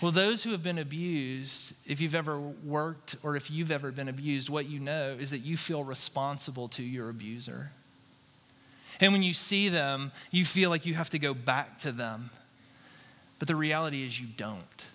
Well, 0.00 0.10
those 0.10 0.42
who 0.42 0.50
have 0.50 0.62
been 0.62 0.78
abused, 0.78 1.74
if 1.86 2.00
you've 2.00 2.14
ever 2.14 2.38
worked 2.38 3.16
or 3.22 3.36
if 3.36 3.50
you've 3.50 3.70
ever 3.70 3.90
been 3.90 4.08
abused, 4.08 4.50
what 4.50 4.68
you 4.68 4.80
know 4.80 5.16
is 5.18 5.30
that 5.30 5.38
you 5.38 5.56
feel 5.56 5.84
responsible 5.84 6.68
to 6.68 6.82
your 6.82 7.08
abuser. 7.08 7.70
And 9.00 9.12
when 9.12 9.22
you 9.22 9.32
see 9.32 9.68
them, 9.68 10.12
you 10.30 10.44
feel 10.44 10.70
like 10.70 10.86
you 10.86 10.94
have 10.94 11.10
to 11.10 11.18
go 11.18 11.34
back 11.34 11.78
to 11.80 11.92
them. 11.92 12.30
But 13.38 13.48
the 13.48 13.56
reality 13.56 14.04
is, 14.04 14.20
you 14.20 14.26
don't. 14.36 14.86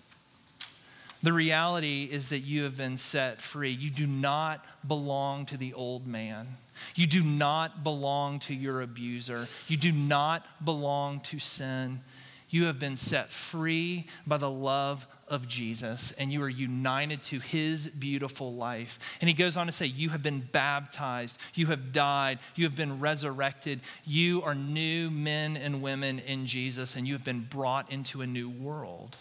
The 1.22 1.32
reality 1.32 2.08
is 2.10 2.30
that 2.30 2.40
you 2.40 2.62
have 2.64 2.78
been 2.78 2.96
set 2.96 3.42
free. 3.42 3.70
You 3.70 3.90
do 3.90 4.06
not 4.06 4.64
belong 4.86 5.44
to 5.46 5.58
the 5.58 5.74
old 5.74 6.06
man. 6.06 6.46
You 6.94 7.06
do 7.06 7.22
not 7.22 7.84
belong 7.84 8.38
to 8.40 8.54
your 8.54 8.80
abuser. 8.80 9.46
You 9.68 9.76
do 9.76 9.92
not 9.92 10.46
belong 10.64 11.20
to 11.20 11.38
sin. 11.38 12.00
You 12.50 12.64
have 12.64 12.78
been 12.78 12.96
set 12.96 13.30
free 13.30 14.06
by 14.26 14.36
the 14.36 14.50
love 14.50 15.06
of 15.28 15.46
Jesus, 15.46 16.12
and 16.18 16.32
you 16.32 16.42
are 16.42 16.48
united 16.48 17.22
to 17.24 17.38
his 17.38 17.86
beautiful 17.86 18.54
life. 18.54 19.16
And 19.20 19.28
he 19.28 19.34
goes 19.34 19.56
on 19.56 19.66
to 19.66 19.72
say, 19.72 19.86
You 19.86 20.10
have 20.10 20.22
been 20.22 20.40
baptized, 20.40 21.38
you 21.54 21.66
have 21.66 21.92
died, 21.92 22.40
you 22.56 22.64
have 22.64 22.76
been 22.76 22.98
resurrected. 23.00 23.80
You 24.04 24.42
are 24.42 24.54
new 24.54 25.10
men 25.10 25.56
and 25.56 25.80
women 25.80 26.18
in 26.18 26.46
Jesus, 26.46 26.96
and 26.96 27.06
you 27.06 27.14
have 27.14 27.24
been 27.24 27.46
brought 27.48 27.92
into 27.92 28.20
a 28.20 28.26
new 28.26 28.50
world. 28.50 29.16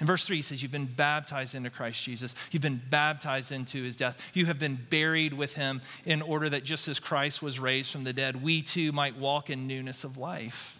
In 0.00 0.06
verse 0.06 0.24
3, 0.24 0.36
he 0.36 0.42
says, 0.42 0.62
You've 0.62 0.72
been 0.72 0.86
baptized 0.86 1.54
into 1.54 1.70
Christ 1.70 2.02
Jesus. 2.02 2.34
You've 2.50 2.62
been 2.62 2.80
baptized 2.90 3.52
into 3.52 3.82
his 3.82 3.96
death. 3.96 4.30
You 4.34 4.46
have 4.46 4.58
been 4.58 4.78
buried 4.88 5.34
with 5.34 5.54
him 5.54 5.82
in 6.04 6.22
order 6.22 6.48
that 6.48 6.64
just 6.64 6.88
as 6.88 6.98
Christ 6.98 7.42
was 7.42 7.60
raised 7.60 7.92
from 7.92 8.04
the 8.04 8.12
dead, 8.12 8.42
we 8.42 8.62
too 8.62 8.92
might 8.92 9.16
walk 9.16 9.50
in 9.50 9.66
newness 9.66 10.02
of 10.02 10.16
life. 10.16 10.79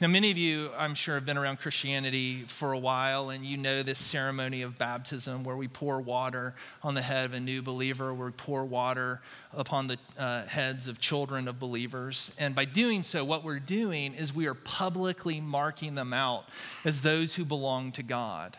Now, 0.00 0.08
many 0.08 0.30
of 0.30 0.38
you, 0.38 0.70
I'm 0.78 0.94
sure, 0.94 1.16
have 1.16 1.26
been 1.26 1.36
around 1.36 1.58
Christianity 1.58 2.38
for 2.46 2.72
a 2.72 2.78
while, 2.78 3.28
and 3.28 3.44
you 3.44 3.58
know 3.58 3.82
this 3.82 3.98
ceremony 3.98 4.62
of 4.62 4.78
baptism 4.78 5.44
where 5.44 5.56
we 5.56 5.68
pour 5.68 6.00
water 6.00 6.54
on 6.82 6.94
the 6.94 7.02
head 7.02 7.26
of 7.26 7.34
a 7.34 7.40
new 7.40 7.60
believer, 7.60 8.14
where 8.14 8.28
we 8.28 8.32
pour 8.32 8.64
water 8.64 9.20
upon 9.52 9.88
the 9.88 9.98
uh, 10.18 10.46
heads 10.46 10.86
of 10.86 11.00
children 11.00 11.46
of 11.48 11.58
believers. 11.58 12.34
And 12.38 12.54
by 12.54 12.64
doing 12.64 13.02
so, 13.02 13.26
what 13.26 13.44
we're 13.44 13.58
doing 13.58 14.14
is 14.14 14.34
we 14.34 14.46
are 14.46 14.54
publicly 14.54 15.38
marking 15.38 15.96
them 15.96 16.14
out 16.14 16.48
as 16.82 17.02
those 17.02 17.34
who 17.34 17.44
belong 17.44 17.92
to 17.92 18.02
God. 18.02 18.56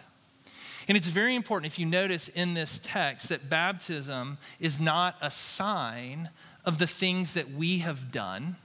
And 0.87 0.95
it's 0.95 1.07
very 1.07 1.35
important 1.35 1.73
if 1.73 1.79
you 1.79 1.87
notice 1.87 2.27
in 2.27 2.53
this 2.53 2.79
text 2.83 3.29
that 3.29 3.49
baptism 3.49 4.37
is 4.59 4.79
not 4.79 5.15
a 5.23 5.31
sign 5.31 6.29
of 6.65 6.77
the 6.77 6.85
things 6.85 7.33
that 7.33 7.49
we 7.49 7.79
have 7.79 8.11
done 8.11 8.57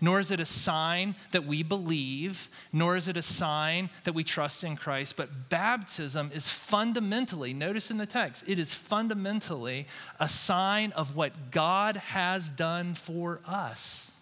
nor 0.00 0.20
is 0.20 0.30
it 0.30 0.40
a 0.40 0.44
sign 0.44 1.14
that 1.32 1.44
we 1.44 1.62
believe, 1.62 2.48
nor 2.72 2.96
is 2.96 3.08
it 3.08 3.16
a 3.16 3.22
sign 3.22 3.90
that 4.04 4.14
we 4.14 4.24
trust 4.24 4.62
in 4.64 4.76
Christ. 4.76 5.16
But 5.16 5.48
baptism 5.48 6.30
is 6.32 6.48
fundamentally, 6.48 7.52
notice 7.52 7.90
in 7.90 7.98
the 7.98 8.06
text, 8.06 8.48
it 8.48 8.58
is 8.58 8.72
fundamentally 8.74 9.86
a 10.20 10.28
sign 10.28 10.92
of 10.92 11.16
what 11.16 11.50
God 11.50 11.96
has 11.96 12.50
done 12.50 12.94
for 12.94 13.40
us. 13.46 14.12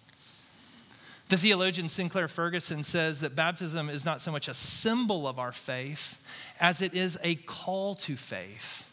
The 1.28 1.36
theologian 1.36 1.88
Sinclair 1.88 2.28
Ferguson 2.28 2.84
says 2.84 3.20
that 3.20 3.34
baptism 3.34 3.88
is 3.88 4.04
not 4.04 4.20
so 4.20 4.30
much 4.30 4.46
a 4.46 4.54
symbol 4.54 5.26
of 5.26 5.40
our 5.40 5.50
faith 5.50 6.22
as 6.60 6.80
it 6.80 6.94
is 6.94 7.18
a 7.22 7.34
call 7.34 7.96
to 7.96 8.16
faith. 8.16 8.85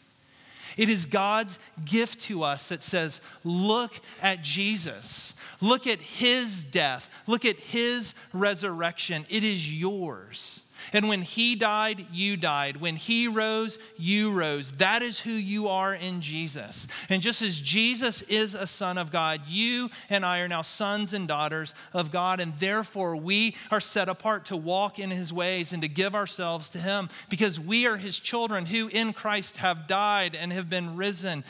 It 0.76 0.88
is 0.88 1.06
God's 1.06 1.58
gift 1.84 2.20
to 2.22 2.42
us 2.42 2.68
that 2.68 2.82
says, 2.82 3.20
Look 3.44 3.94
at 4.22 4.42
Jesus. 4.42 5.34
Look 5.60 5.86
at 5.86 6.00
his 6.00 6.64
death. 6.64 7.22
Look 7.26 7.44
at 7.44 7.58
his 7.58 8.14
resurrection. 8.32 9.24
It 9.28 9.44
is 9.44 9.72
yours. 9.72 10.63
And 10.92 11.08
when 11.08 11.22
he 11.22 11.54
died, 11.54 12.06
you 12.12 12.36
died. 12.36 12.76
When 12.76 12.96
he 12.96 13.28
rose, 13.28 13.78
you 13.96 14.32
rose. 14.32 14.72
That 14.72 15.02
is 15.02 15.18
who 15.18 15.30
you 15.30 15.68
are 15.68 15.94
in 15.94 16.20
Jesus. 16.20 16.86
And 17.08 17.22
just 17.22 17.42
as 17.42 17.60
Jesus 17.60 18.22
is 18.22 18.54
a 18.54 18.66
son 18.66 18.98
of 18.98 19.10
God, 19.10 19.42
you 19.48 19.90
and 20.10 20.24
I 20.24 20.40
are 20.40 20.48
now 20.48 20.62
sons 20.62 21.12
and 21.12 21.26
daughters 21.26 21.74
of 21.92 22.10
God. 22.10 22.40
And 22.40 22.54
therefore, 22.58 23.16
we 23.16 23.56
are 23.70 23.80
set 23.80 24.08
apart 24.08 24.46
to 24.46 24.56
walk 24.56 24.98
in 24.98 25.10
his 25.10 25.32
ways 25.32 25.72
and 25.72 25.82
to 25.82 25.88
give 25.88 26.14
ourselves 26.14 26.68
to 26.70 26.78
him 26.78 27.08
because 27.28 27.58
we 27.58 27.86
are 27.86 27.96
his 27.96 28.18
children 28.18 28.66
who 28.66 28.88
in 28.88 29.12
Christ 29.12 29.58
have 29.58 29.86
died 29.86 30.34
and 30.34 30.52
have 30.52 30.70
been 30.70 30.96
risen. 30.96 31.44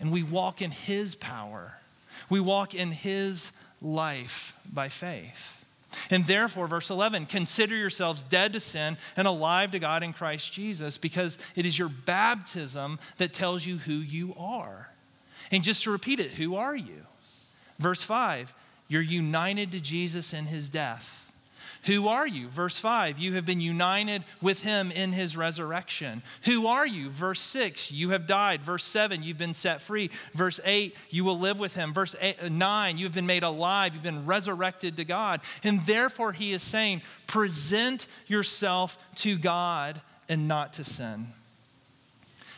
And 0.00 0.12
we 0.12 0.22
walk 0.22 0.60
in 0.60 0.70
his 0.70 1.14
power, 1.14 1.78
we 2.28 2.40
walk 2.40 2.74
in 2.74 2.90
his 2.90 3.52
life 3.80 4.58
by 4.72 4.88
faith. 4.88 5.55
And 6.10 6.24
therefore, 6.26 6.68
verse 6.68 6.90
11, 6.90 7.26
consider 7.26 7.74
yourselves 7.74 8.22
dead 8.22 8.52
to 8.52 8.60
sin 8.60 8.96
and 9.16 9.26
alive 9.26 9.72
to 9.72 9.78
God 9.78 10.02
in 10.02 10.12
Christ 10.12 10.52
Jesus, 10.52 10.98
because 10.98 11.38
it 11.54 11.66
is 11.66 11.78
your 11.78 11.88
baptism 11.88 12.98
that 13.18 13.32
tells 13.32 13.64
you 13.64 13.78
who 13.78 13.92
you 13.92 14.34
are. 14.38 14.90
And 15.50 15.62
just 15.62 15.84
to 15.84 15.90
repeat 15.90 16.20
it, 16.20 16.32
who 16.32 16.56
are 16.56 16.74
you? 16.74 17.02
Verse 17.78 18.02
5, 18.02 18.54
you're 18.88 19.02
united 19.02 19.72
to 19.72 19.80
Jesus 19.80 20.32
in 20.32 20.46
his 20.46 20.68
death. 20.68 21.25
Who 21.86 22.08
are 22.08 22.26
you? 22.26 22.48
Verse 22.48 22.78
5, 22.78 23.18
you 23.18 23.34
have 23.34 23.46
been 23.46 23.60
united 23.60 24.24
with 24.42 24.62
him 24.62 24.90
in 24.90 25.12
his 25.12 25.36
resurrection. 25.36 26.22
Who 26.42 26.66
are 26.66 26.86
you? 26.86 27.10
Verse 27.10 27.40
6, 27.40 27.92
you 27.92 28.10
have 28.10 28.26
died. 28.26 28.60
Verse 28.60 28.84
7, 28.84 29.22
you've 29.22 29.38
been 29.38 29.54
set 29.54 29.80
free. 29.80 30.10
Verse 30.34 30.58
8, 30.64 30.96
you 31.10 31.24
will 31.24 31.38
live 31.38 31.60
with 31.60 31.76
him. 31.76 31.92
Verse 31.92 32.16
eight, 32.20 32.42
uh, 32.42 32.48
9, 32.48 32.98
you've 32.98 33.14
been 33.14 33.26
made 33.26 33.44
alive. 33.44 33.94
You've 33.94 34.02
been 34.02 34.26
resurrected 34.26 34.96
to 34.96 35.04
God. 35.04 35.40
And 35.62 35.80
therefore, 35.82 36.32
he 36.32 36.52
is 36.52 36.62
saying, 36.62 37.02
present 37.28 38.08
yourself 38.26 38.98
to 39.16 39.38
God 39.38 40.00
and 40.28 40.48
not 40.48 40.74
to 40.74 40.84
sin. 40.84 41.26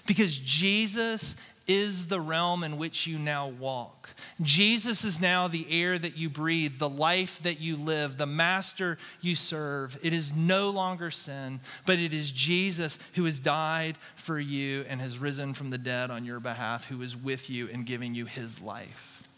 Because 0.07 0.39
Jesus 0.39 1.37
is 1.69 2.07
the 2.07 2.21
realm 2.21 2.65
in 2.65 2.79
which 2.79 3.07
you 3.07 3.19
now 3.19 3.47
walk. 3.47 4.09
Jesus 4.41 5.05
is 5.05 5.21
now 5.21 5.47
the 5.47 5.67
air 5.71 5.99
that 5.99 6.17
you 6.17 6.31
breathe, 6.31 6.79
the 6.79 6.89
life 6.89 7.41
that 7.43 7.61
you 7.61 7.77
live, 7.77 8.17
the 8.17 8.27
master 8.27 8.97
you 9.21 9.35
serve. 9.35 9.99
It 10.03 10.15
is 10.15 10.35
no 10.35 10.71
longer 10.71 11.11
sin, 11.11 11.61
but 11.85 11.99
it 11.99 12.15
is 12.15 12.31
Jesus 12.31 12.99
who 13.15 13.25
has 13.27 13.39
died 13.39 13.99
for 14.17 14.41
you 14.41 14.87
and 14.89 15.01
has 15.01 15.19
risen 15.19 15.53
from 15.53 15.69
the 15.69 15.79
dead 15.79 16.11
on 16.11 16.25
your 16.25 16.41
behalf, 16.41 16.87
who 16.87 17.03
is 17.03 17.15
with 17.15 17.51
you 17.51 17.69
and 17.71 17.85
giving 17.85 18.15
you 18.15 18.25
his 18.25 18.63
life. 18.63 19.29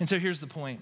And 0.00 0.08
so 0.08 0.18
here's 0.18 0.40
the 0.40 0.46
point. 0.46 0.80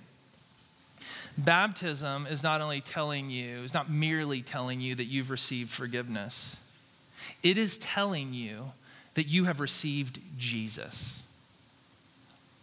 Baptism 1.37 2.27
is 2.27 2.43
not 2.43 2.61
only 2.61 2.81
telling 2.81 3.31
you, 3.31 3.63
it's 3.63 3.75
not 3.75 3.91
merely 3.91 4.43
telling 4.43 4.81
you 4.81 4.95
that 4.95 5.05
you've 5.05 5.31
received 5.31 5.71
forgiveness. 5.71 6.57
It 7.43 7.59
is 7.59 7.79
telling 7.79 8.33
you 8.33 8.73
that 9.19 9.27
you 9.27 9.47
have 9.47 9.59
received 9.59 10.21
Jesus, 10.39 11.25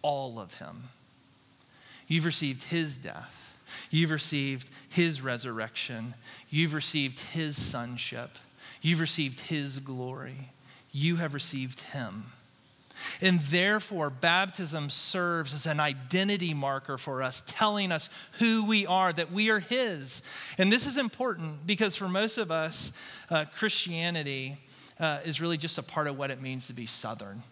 all 0.02 0.40
of 0.40 0.54
him. 0.54 0.84
You've 2.08 2.24
received 2.24 2.64
his 2.64 2.96
death, 2.96 3.60
you've 3.92 4.10
received 4.10 4.70
his 4.88 5.22
resurrection, 5.22 6.14
you've 6.50 6.74
received 6.74 7.20
his 7.20 7.62
sonship, 7.62 8.38
you've 8.82 9.02
received 9.02 9.42
his 9.42 9.80
glory, 9.80 10.52
you 10.94 11.18
have 11.18 11.34
received 11.34 11.82
him. 11.82 12.24
And 13.22 13.42
therefore, 13.42 14.10
baptism 14.10 14.90
serves 14.90 15.54
as 15.54 15.66
an 15.66 15.82
identity 15.82 16.54
marker 16.54 16.98
for 16.98 17.22
us, 17.22 17.44
telling 17.46 17.92
us 17.92 18.10
who 18.40 18.64
we 18.66 18.86
are, 18.88 19.12
that 19.12 19.30
we 19.30 19.50
are 19.50 19.60
His. 19.60 20.22
And 20.58 20.72
this 20.72 20.88
is 20.88 20.98
important 20.98 21.68
because 21.68 21.98
for 21.98 22.08
most 22.08 22.38
of 22.38 22.52
us, 22.52 22.94
uh, 23.30 23.44
Christianity 23.54 24.58
uh, 25.00 25.20
is 25.26 25.42
really 25.42 25.58
just 25.58 25.78
a 25.78 25.84
part 25.84 26.08
of 26.08 26.18
what 26.18 26.32
it 26.32 26.42
means 26.42 26.68
to 26.68 26.74
be 26.74 26.86
Southern. 26.86 27.44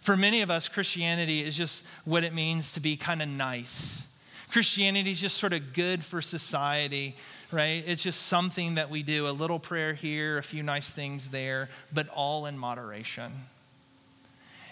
For 0.00 0.16
many 0.16 0.42
of 0.42 0.50
us, 0.50 0.68
Christianity 0.68 1.42
is 1.42 1.56
just 1.56 1.86
what 2.04 2.24
it 2.24 2.32
means 2.32 2.74
to 2.74 2.80
be 2.80 2.96
kind 2.96 3.20
of 3.22 3.28
nice. 3.28 4.06
Christianity 4.50 5.10
is 5.10 5.20
just 5.20 5.38
sort 5.38 5.52
of 5.52 5.72
good 5.72 6.04
for 6.04 6.22
society, 6.22 7.16
right? 7.50 7.82
It's 7.86 8.02
just 8.02 8.22
something 8.22 8.76
that 8.76 8.90
we 8.90 9.02
do 9.02 9.26
a 9.26 9.30
little 9.30 9.58
prayer 9.58 9.94
here, 9.94 10.38
a 10.38 10.42
few 10.42 10.62
nice 10.62 10.92
things 10.92 11.28
there, 11.28 11.68
but 11.92 12.08
all 12.08 12.46
in 12.46 12.56
moderation. 12.56 13.32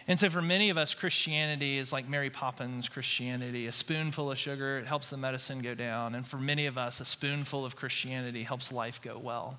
And 0.07 0.21
so, 0.21 0.29
for 0.29 0.43
many 0.43 0.71
of 0.71 0.77
us, 0.77 0.95
Christianity 0.95 1.79
is 1.79 1.91
like 1.91 2.09
Mary 2.09 2.29
Poppins 2.29 2.89
Christianity 2.89 3.67
a 3.67 3.73
spoonful 3.73 4.31
of 4.31 4.39
sugar, 4.39 4.79
it 4.79 4.87
helps 4.87 5.11
the 5.11 5.17
medicine 5.17 5.63
go 5.63 5.75
down. 5.75 6.15
And 6.15 6.27
for 6.27 6.37
many 6.37 6.67
of 6.67 6.77
us, 6.77 7.01
a 7.01 7.05
spoonful 7.05 7.65
of 7.65 7.75
Christianity 7.75 8.43
helps 8.43 8.71
life 8.71 9.01
go 9.01 9.19
well. 9.19 9.59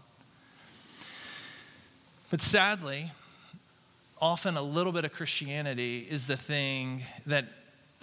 But 2.31 2.41
sadly, 2.41 3.11
often 4.19 4.57
a 4.57 4.61
little 4.61 4.91
bit 4.91 5.05
of 5.05 5.13
Christianity 5.13 6.07
is 6.09 6.27
the 6.27 6.38
thing 6.38 7.03
that 7.27 7.45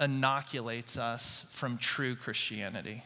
inoculates 0.01 0.97
us 0.97 1.47
from 1.51 1.79
true 1.79 2.15
Christianity. 2.15 3.03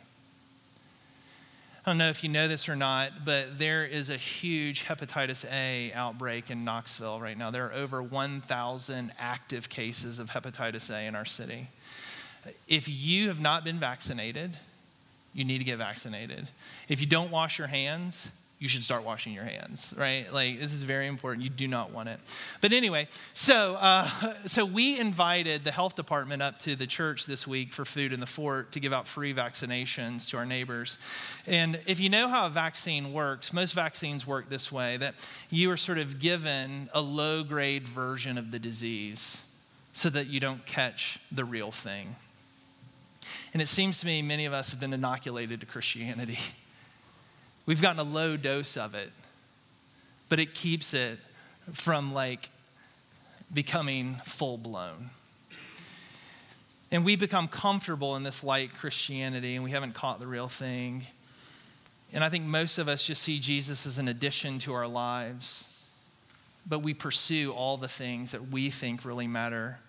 I 1.84 1.90
don't 1.90 1.98
know 1.98 2.08
if 2.08 2.24
you 2.24 2.28
know 2.28 2.48
this 2.48 2.68
or 2.68 2.74
not, 2.74 3.24
but 3.24 3.58
there 3.58 3.86
is 3.86 4.10
a 4.10 4.16
huge 4.16 4.84
hepatitis 4.86 5.48
A 5.52 5.92
outbreak 5.94 6.50
in 6.50 6.64
Knoxville 6.64 7.20
right 7.20 7.38
now. 7.38 7.52
There 7.52 7.66
are 7.66 7.72
over 7.72 8.02
1,000 8.02 9.12
active 9.20 9.68
cases 9.68 10.18
of 10.18 10.30
hepatitis 10.30 10.90
A 10.90 11.06
in 11.06 11.14
our 11.14 11.24
city. 11.24 11.68
If 12.66 12.88
you 12.88 13.28
have 13.28 13.38
not 13.38 13.62
been 13.62 13.78
vaccinated, 13.78 14.56
you 15.32 15.44
need 15.44 15.58
to 15.58 15.64
get 15.64 15.78
vaccinated. 15.78 16.48
If 16.88 17.00
you 17.00 17.06
don't 17.06 17.30
wash 17.30 17.56
your 17.56 17.68
hands, 17.68 18.30
you 18.58 18.68
should 18.68 18.82
start 18.82 19.04
washing 19.04 19.34
your 19.34 19.44
hands, 19.44 19.92
right? 19.98 20.24
Like 20.32 20.58
this 20.58 20.72
is 20.72 20.82
very 20.82 21.06
important. 21.06 21.44
You 21.44 21.50
do 21.50 21.68
not 21.68 21.90
want 21.90 22.08
it. 22.08 22.18
But 22.62 22.72
anyway, 22.72 23.06
so 23.34 23.76
uh, 23.78 24.04
so 24.46 24.64
we 24.64 24.98
invited 24.98 25.62
the 25.62 25.70
health 25.70 25.94
department 25.94 26.40
up 26.40 26.58
to 26.60 26.74
the 26.74 26.86
church 26.86 27.26
this 27.26 27.46
week 27.46 27.72
for 27.72 27.84
food 27.84 28.12
in 28.12 28.20
the 28.20 28.26
fort 28.26 28.72
to 28.72 28.80
give 28.80 28.94
out 28.94 29.06
free 29.06 29.34
vaccinations 29.34 30.30
to 30.30 30.38
our 30.38 30.46
neighbors. 30.46 30.98
And 31.46 31.78
if 31.86 32.00
you 32.00 32.08
know 32.08 32.28
how 32.28 32.46
a 32.46 32.50
vaccine 32.50 33.12
works, 33.12 33.52
most 33.52 33.74
vaccines 33.74 34.26
work 34.26 34.48
this 34.48 34.72
way: 34.72 34.96
that 34.96 35.14
you 35.50 35.70
are 35.70 35.76
sort 35.76 35.98
of 35.98 36.18
given 36.18 36.88
a 36.94 37.00
low 37.02 37.42
grade 37.42 37.86
version 37.86 38.38
of 38.38 38.52
the 38.52 38.58
disease, 38.58 39.42
so 39.92 40.08
that 40.08 40.28
you 40.28 40.40
don't 40.40 40.64
catch 40.64 41.18
the 41.30 41.44
real 41.44 41.70
thing. 41.70 42.16
And 43.52 43.60
it 43.60 43.68
seems 43.68 44.00
to 44.00 44.06
me 44.06 44.22
many 44.22 44.46
of 44.46 44.54
us 44.54 44.70
have 44.70 44.80
been 44.80 44.94
inoculated 44.94 45.60
to 45.60 45.66
Christianity. 45.66 46.38
We've 47.66 47.82
gotten 47.82 47.98
a 47.98 48.04
low 48.04 48.36
dose 48.36 48.76
of 48.76 48.94
it, 48.94 49.10
but 50.28 50.38
it 50.38 50.54
keeps 50.54 50.94
it 50.94 51.18
from 51.72 52.14
like 52.14 52.48
becoming 53.52 54.14
full 54.24 54.56
blown. 54.56 55.10
And 56.92 57.04
we 57.04 57.16
become 57.16 57.48
comfortable 57.48 58.14
in 58.14 58.22
this 58.22 58.44
light 58.44 58.72
Christianity 58.72 59.56
and 59.56 59.64
we 59.64 59.72
haven't 59.72 59.94
caught 59.94 60.20
the 60.20 60.26
real 60.28 60.46
thing. 60.46 61.02
And 62.12 62.22
I 62.22 62.28
think 62.28 62.44
most 62.44 62.78
of 62.78 62.86
us 62.86 63.02
just 63.02 63.22
see 63.22 63.40
Jesus 63.40 63.84
as 63.84 63.98
an 63.98 64.06
addition 64.06 64.60
to 64.60 64.72
our 64.72 64.86
lives, 64.86 65.88
but 66.68 66.80
we 66.80 66.94
pursue 66.94 67.52
all 67.52 67.76
the 67.76 67.88
things 67.88 68.30
that 68.30 68.48
we 68.48 68.70
think 68.70 69.04
really 69.04 69.26
matter. 69.26 69.80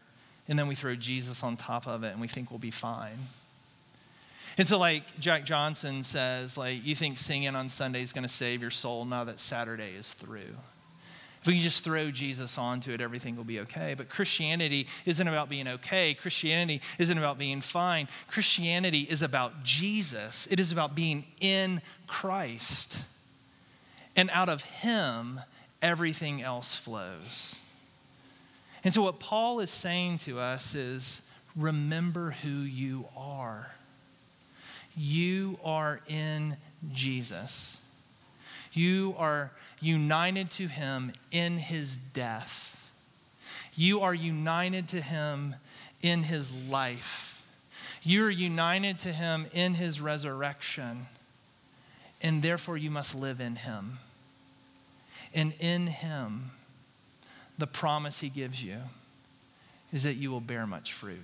And 0.48 0.58
then 0.58 0.68
we 0.68 0.74
throw 0.74 0.96
Jesus 0.96 1.44
on 1.44 1.58
top 1.58 1.88
of 1.88 2.04
it 2.04 2.12
and 2.14 2.22
we 2.22 2.28
think 2.28 2.50
we'll 2.50 2.58
be 2.58 2.72
fine. 2.72 3.18
And 4.58 4.68
so, 4.68 4.80
like 4.80 5.20
Jack 5.20 5.46
Johnson 5.46 6.04
says, 6.04 6.58
like, 6.58 6.84
you 6.84 6.96
think 6.96 7.20
singing 7.20 7.56
on 7.56 7.70
Sunday 7.70 8.02
is 8.02 8.12
going 8.12 8.24
to 8.24 8.30
save 8.30 8.62
your 8.62 8.72
soul 8.72 9.06
now 9.06 9.24
that 9.26 9.40
Saturday 9.40 9.94
is 9.98 10.14
through. 10.14 10.56
If 11.42 11.48
we 11.48 11.54
can 11.54 11.62
just 11.62 11.84
throw 11.84 12.10
Jesus 12.10 12.58
onto 12.58 12.92
it, 12.92 13.00
everything 13.00 13.36
will 13.36 13.44
be 13.44 13.60
okay. 13.62 13.94
But 13.96 14.10
Christianity 14.10 14.88
isn't 15.06 15.28
about 15.28 15.48
being 15.48 15.68
okay. 15.68 16.16
Christianity 16.16 16.82
isn't 16.98 17.18
about 17.18 17.38
being 17.38 17.62
fine. 17.62 18.08
Christianity 18.28 19.02
is 19.02 19.22
about 19.22 19.64
Jesus, 19.64 20.48
it 20.52 20.60
is 20.60 20.72
about 20.72 20.96
being 20.96 21.26
in 21.40 21.82
Christ. 22.08 23.04
And 24.16 24.32
out 24.34 24.50
of 24.50 24.64
Him, 24.64 25.40
everything 25.84 26.42
else 26.42 26.76
flows. 26.76 27.56
And 28.84 28.92
so, 28.92 29.04
what 29.04 29.20
Paul 29.20 29.60
is 29.60 29.70
saying 29.70 30.18
to 30.20 30.40
us 30.40 30.74
is 30.74 31.22
remember 31.56 32.32
who 32.32 32.50
you 32.50 33.06
are. 33.16 33.72
You 34.98 35.60
are 35.64 36.02
in 36.08 36.58
Jesus. 36.92 37.78
You 38.74 39.14
are 39.18 39.52
united 39.80 40.50
to 40.52 40.68
him 40.68 41.12
in 41.32 41.58
his 41.58 41.98
death. 41.98 42.92
You 43.76 44.02
are 44.02 44.14
united 44.14 44.88
to 44.90 45.02
him 45.02 45.56
in 46.02 46.24
his 46.24 46.52
life. 46.68 47.46
You 48.02 48.26
are 48.26 48.32
united 48.32 48.98
to 49.00 49.10
him 49.10 49.46
in 49.54 49.76
his 49.76 50.02
resurrection. 50.02 51.06
And 52.22 52.42
therefore, 52.42 52.78
you 52.78 52.90
must 52.90 53.14
live 53.14 53.40
in 53.40 53.56
him. 53.56 54.00
And 55.36 55.54
in 55.60 55.86
him, 55.86 56.52
the 57.60 57.68
promise 57.68 58.20
he 58.20 58.30
gives 58.30 58.64
you 58.64 58.78
is 59.94 60.04
that 60.04 60.16
you 60.16 60.32
will 60.32 60.42
bear 60.42 60.66
much 60.66 60.94
fruit. 60.94 61.22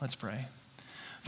Let's 0.00 0.16
pray. 0.16 0.46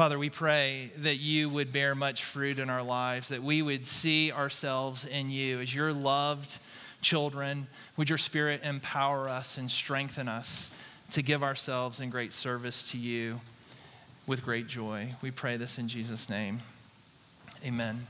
Father, 0.00 0.18
we 0.18 0.30
pray 0.30 0.90
that 1.00 1.16
you 1.16 1.50
would 1.50 1.74
bear 1.74 1.94
much 1.94 2.24
fruit 2.24 2.58
in 2.58 2.70
our 2.70 2.82
lives, 2.82 3.28
that 3.28 3.42
we 3.42 3.60
would 3.60 3.84
see 3.84 4.32
ourselves 4.32 5.04
in 5.04 5.28
you 5.28 5.60
as 5.60 5.74
your 5.74 5.92
loved 5.92 6.56
children. 7.02 7.66
Would 7.98 8.08
your 8.08 8.16
spirit 8.16 8.62
empower 8.64 9.28
us 9.28 9.58
and 9.58 9.70
strengthen 9.70 10.26
us 10.26 10.70
to 11.10 11.22
give 11.22 11.42
ourselves 11.42 12.00
in 12.00 12.08
great 12.08 12.32
service 12.32 12.92
to 12.92 12.96
you 12.96 13.42
with 14.26 14.42
great 14.42 14.68
joy? 14.68 15.14
We 15.20 15.32
pray 15.32 15.58
this 15.58 15.76
in 15.76 15.86
Jesus' 15.86 16.30
name. 16.30 16.60
Amen. 17.62 18.06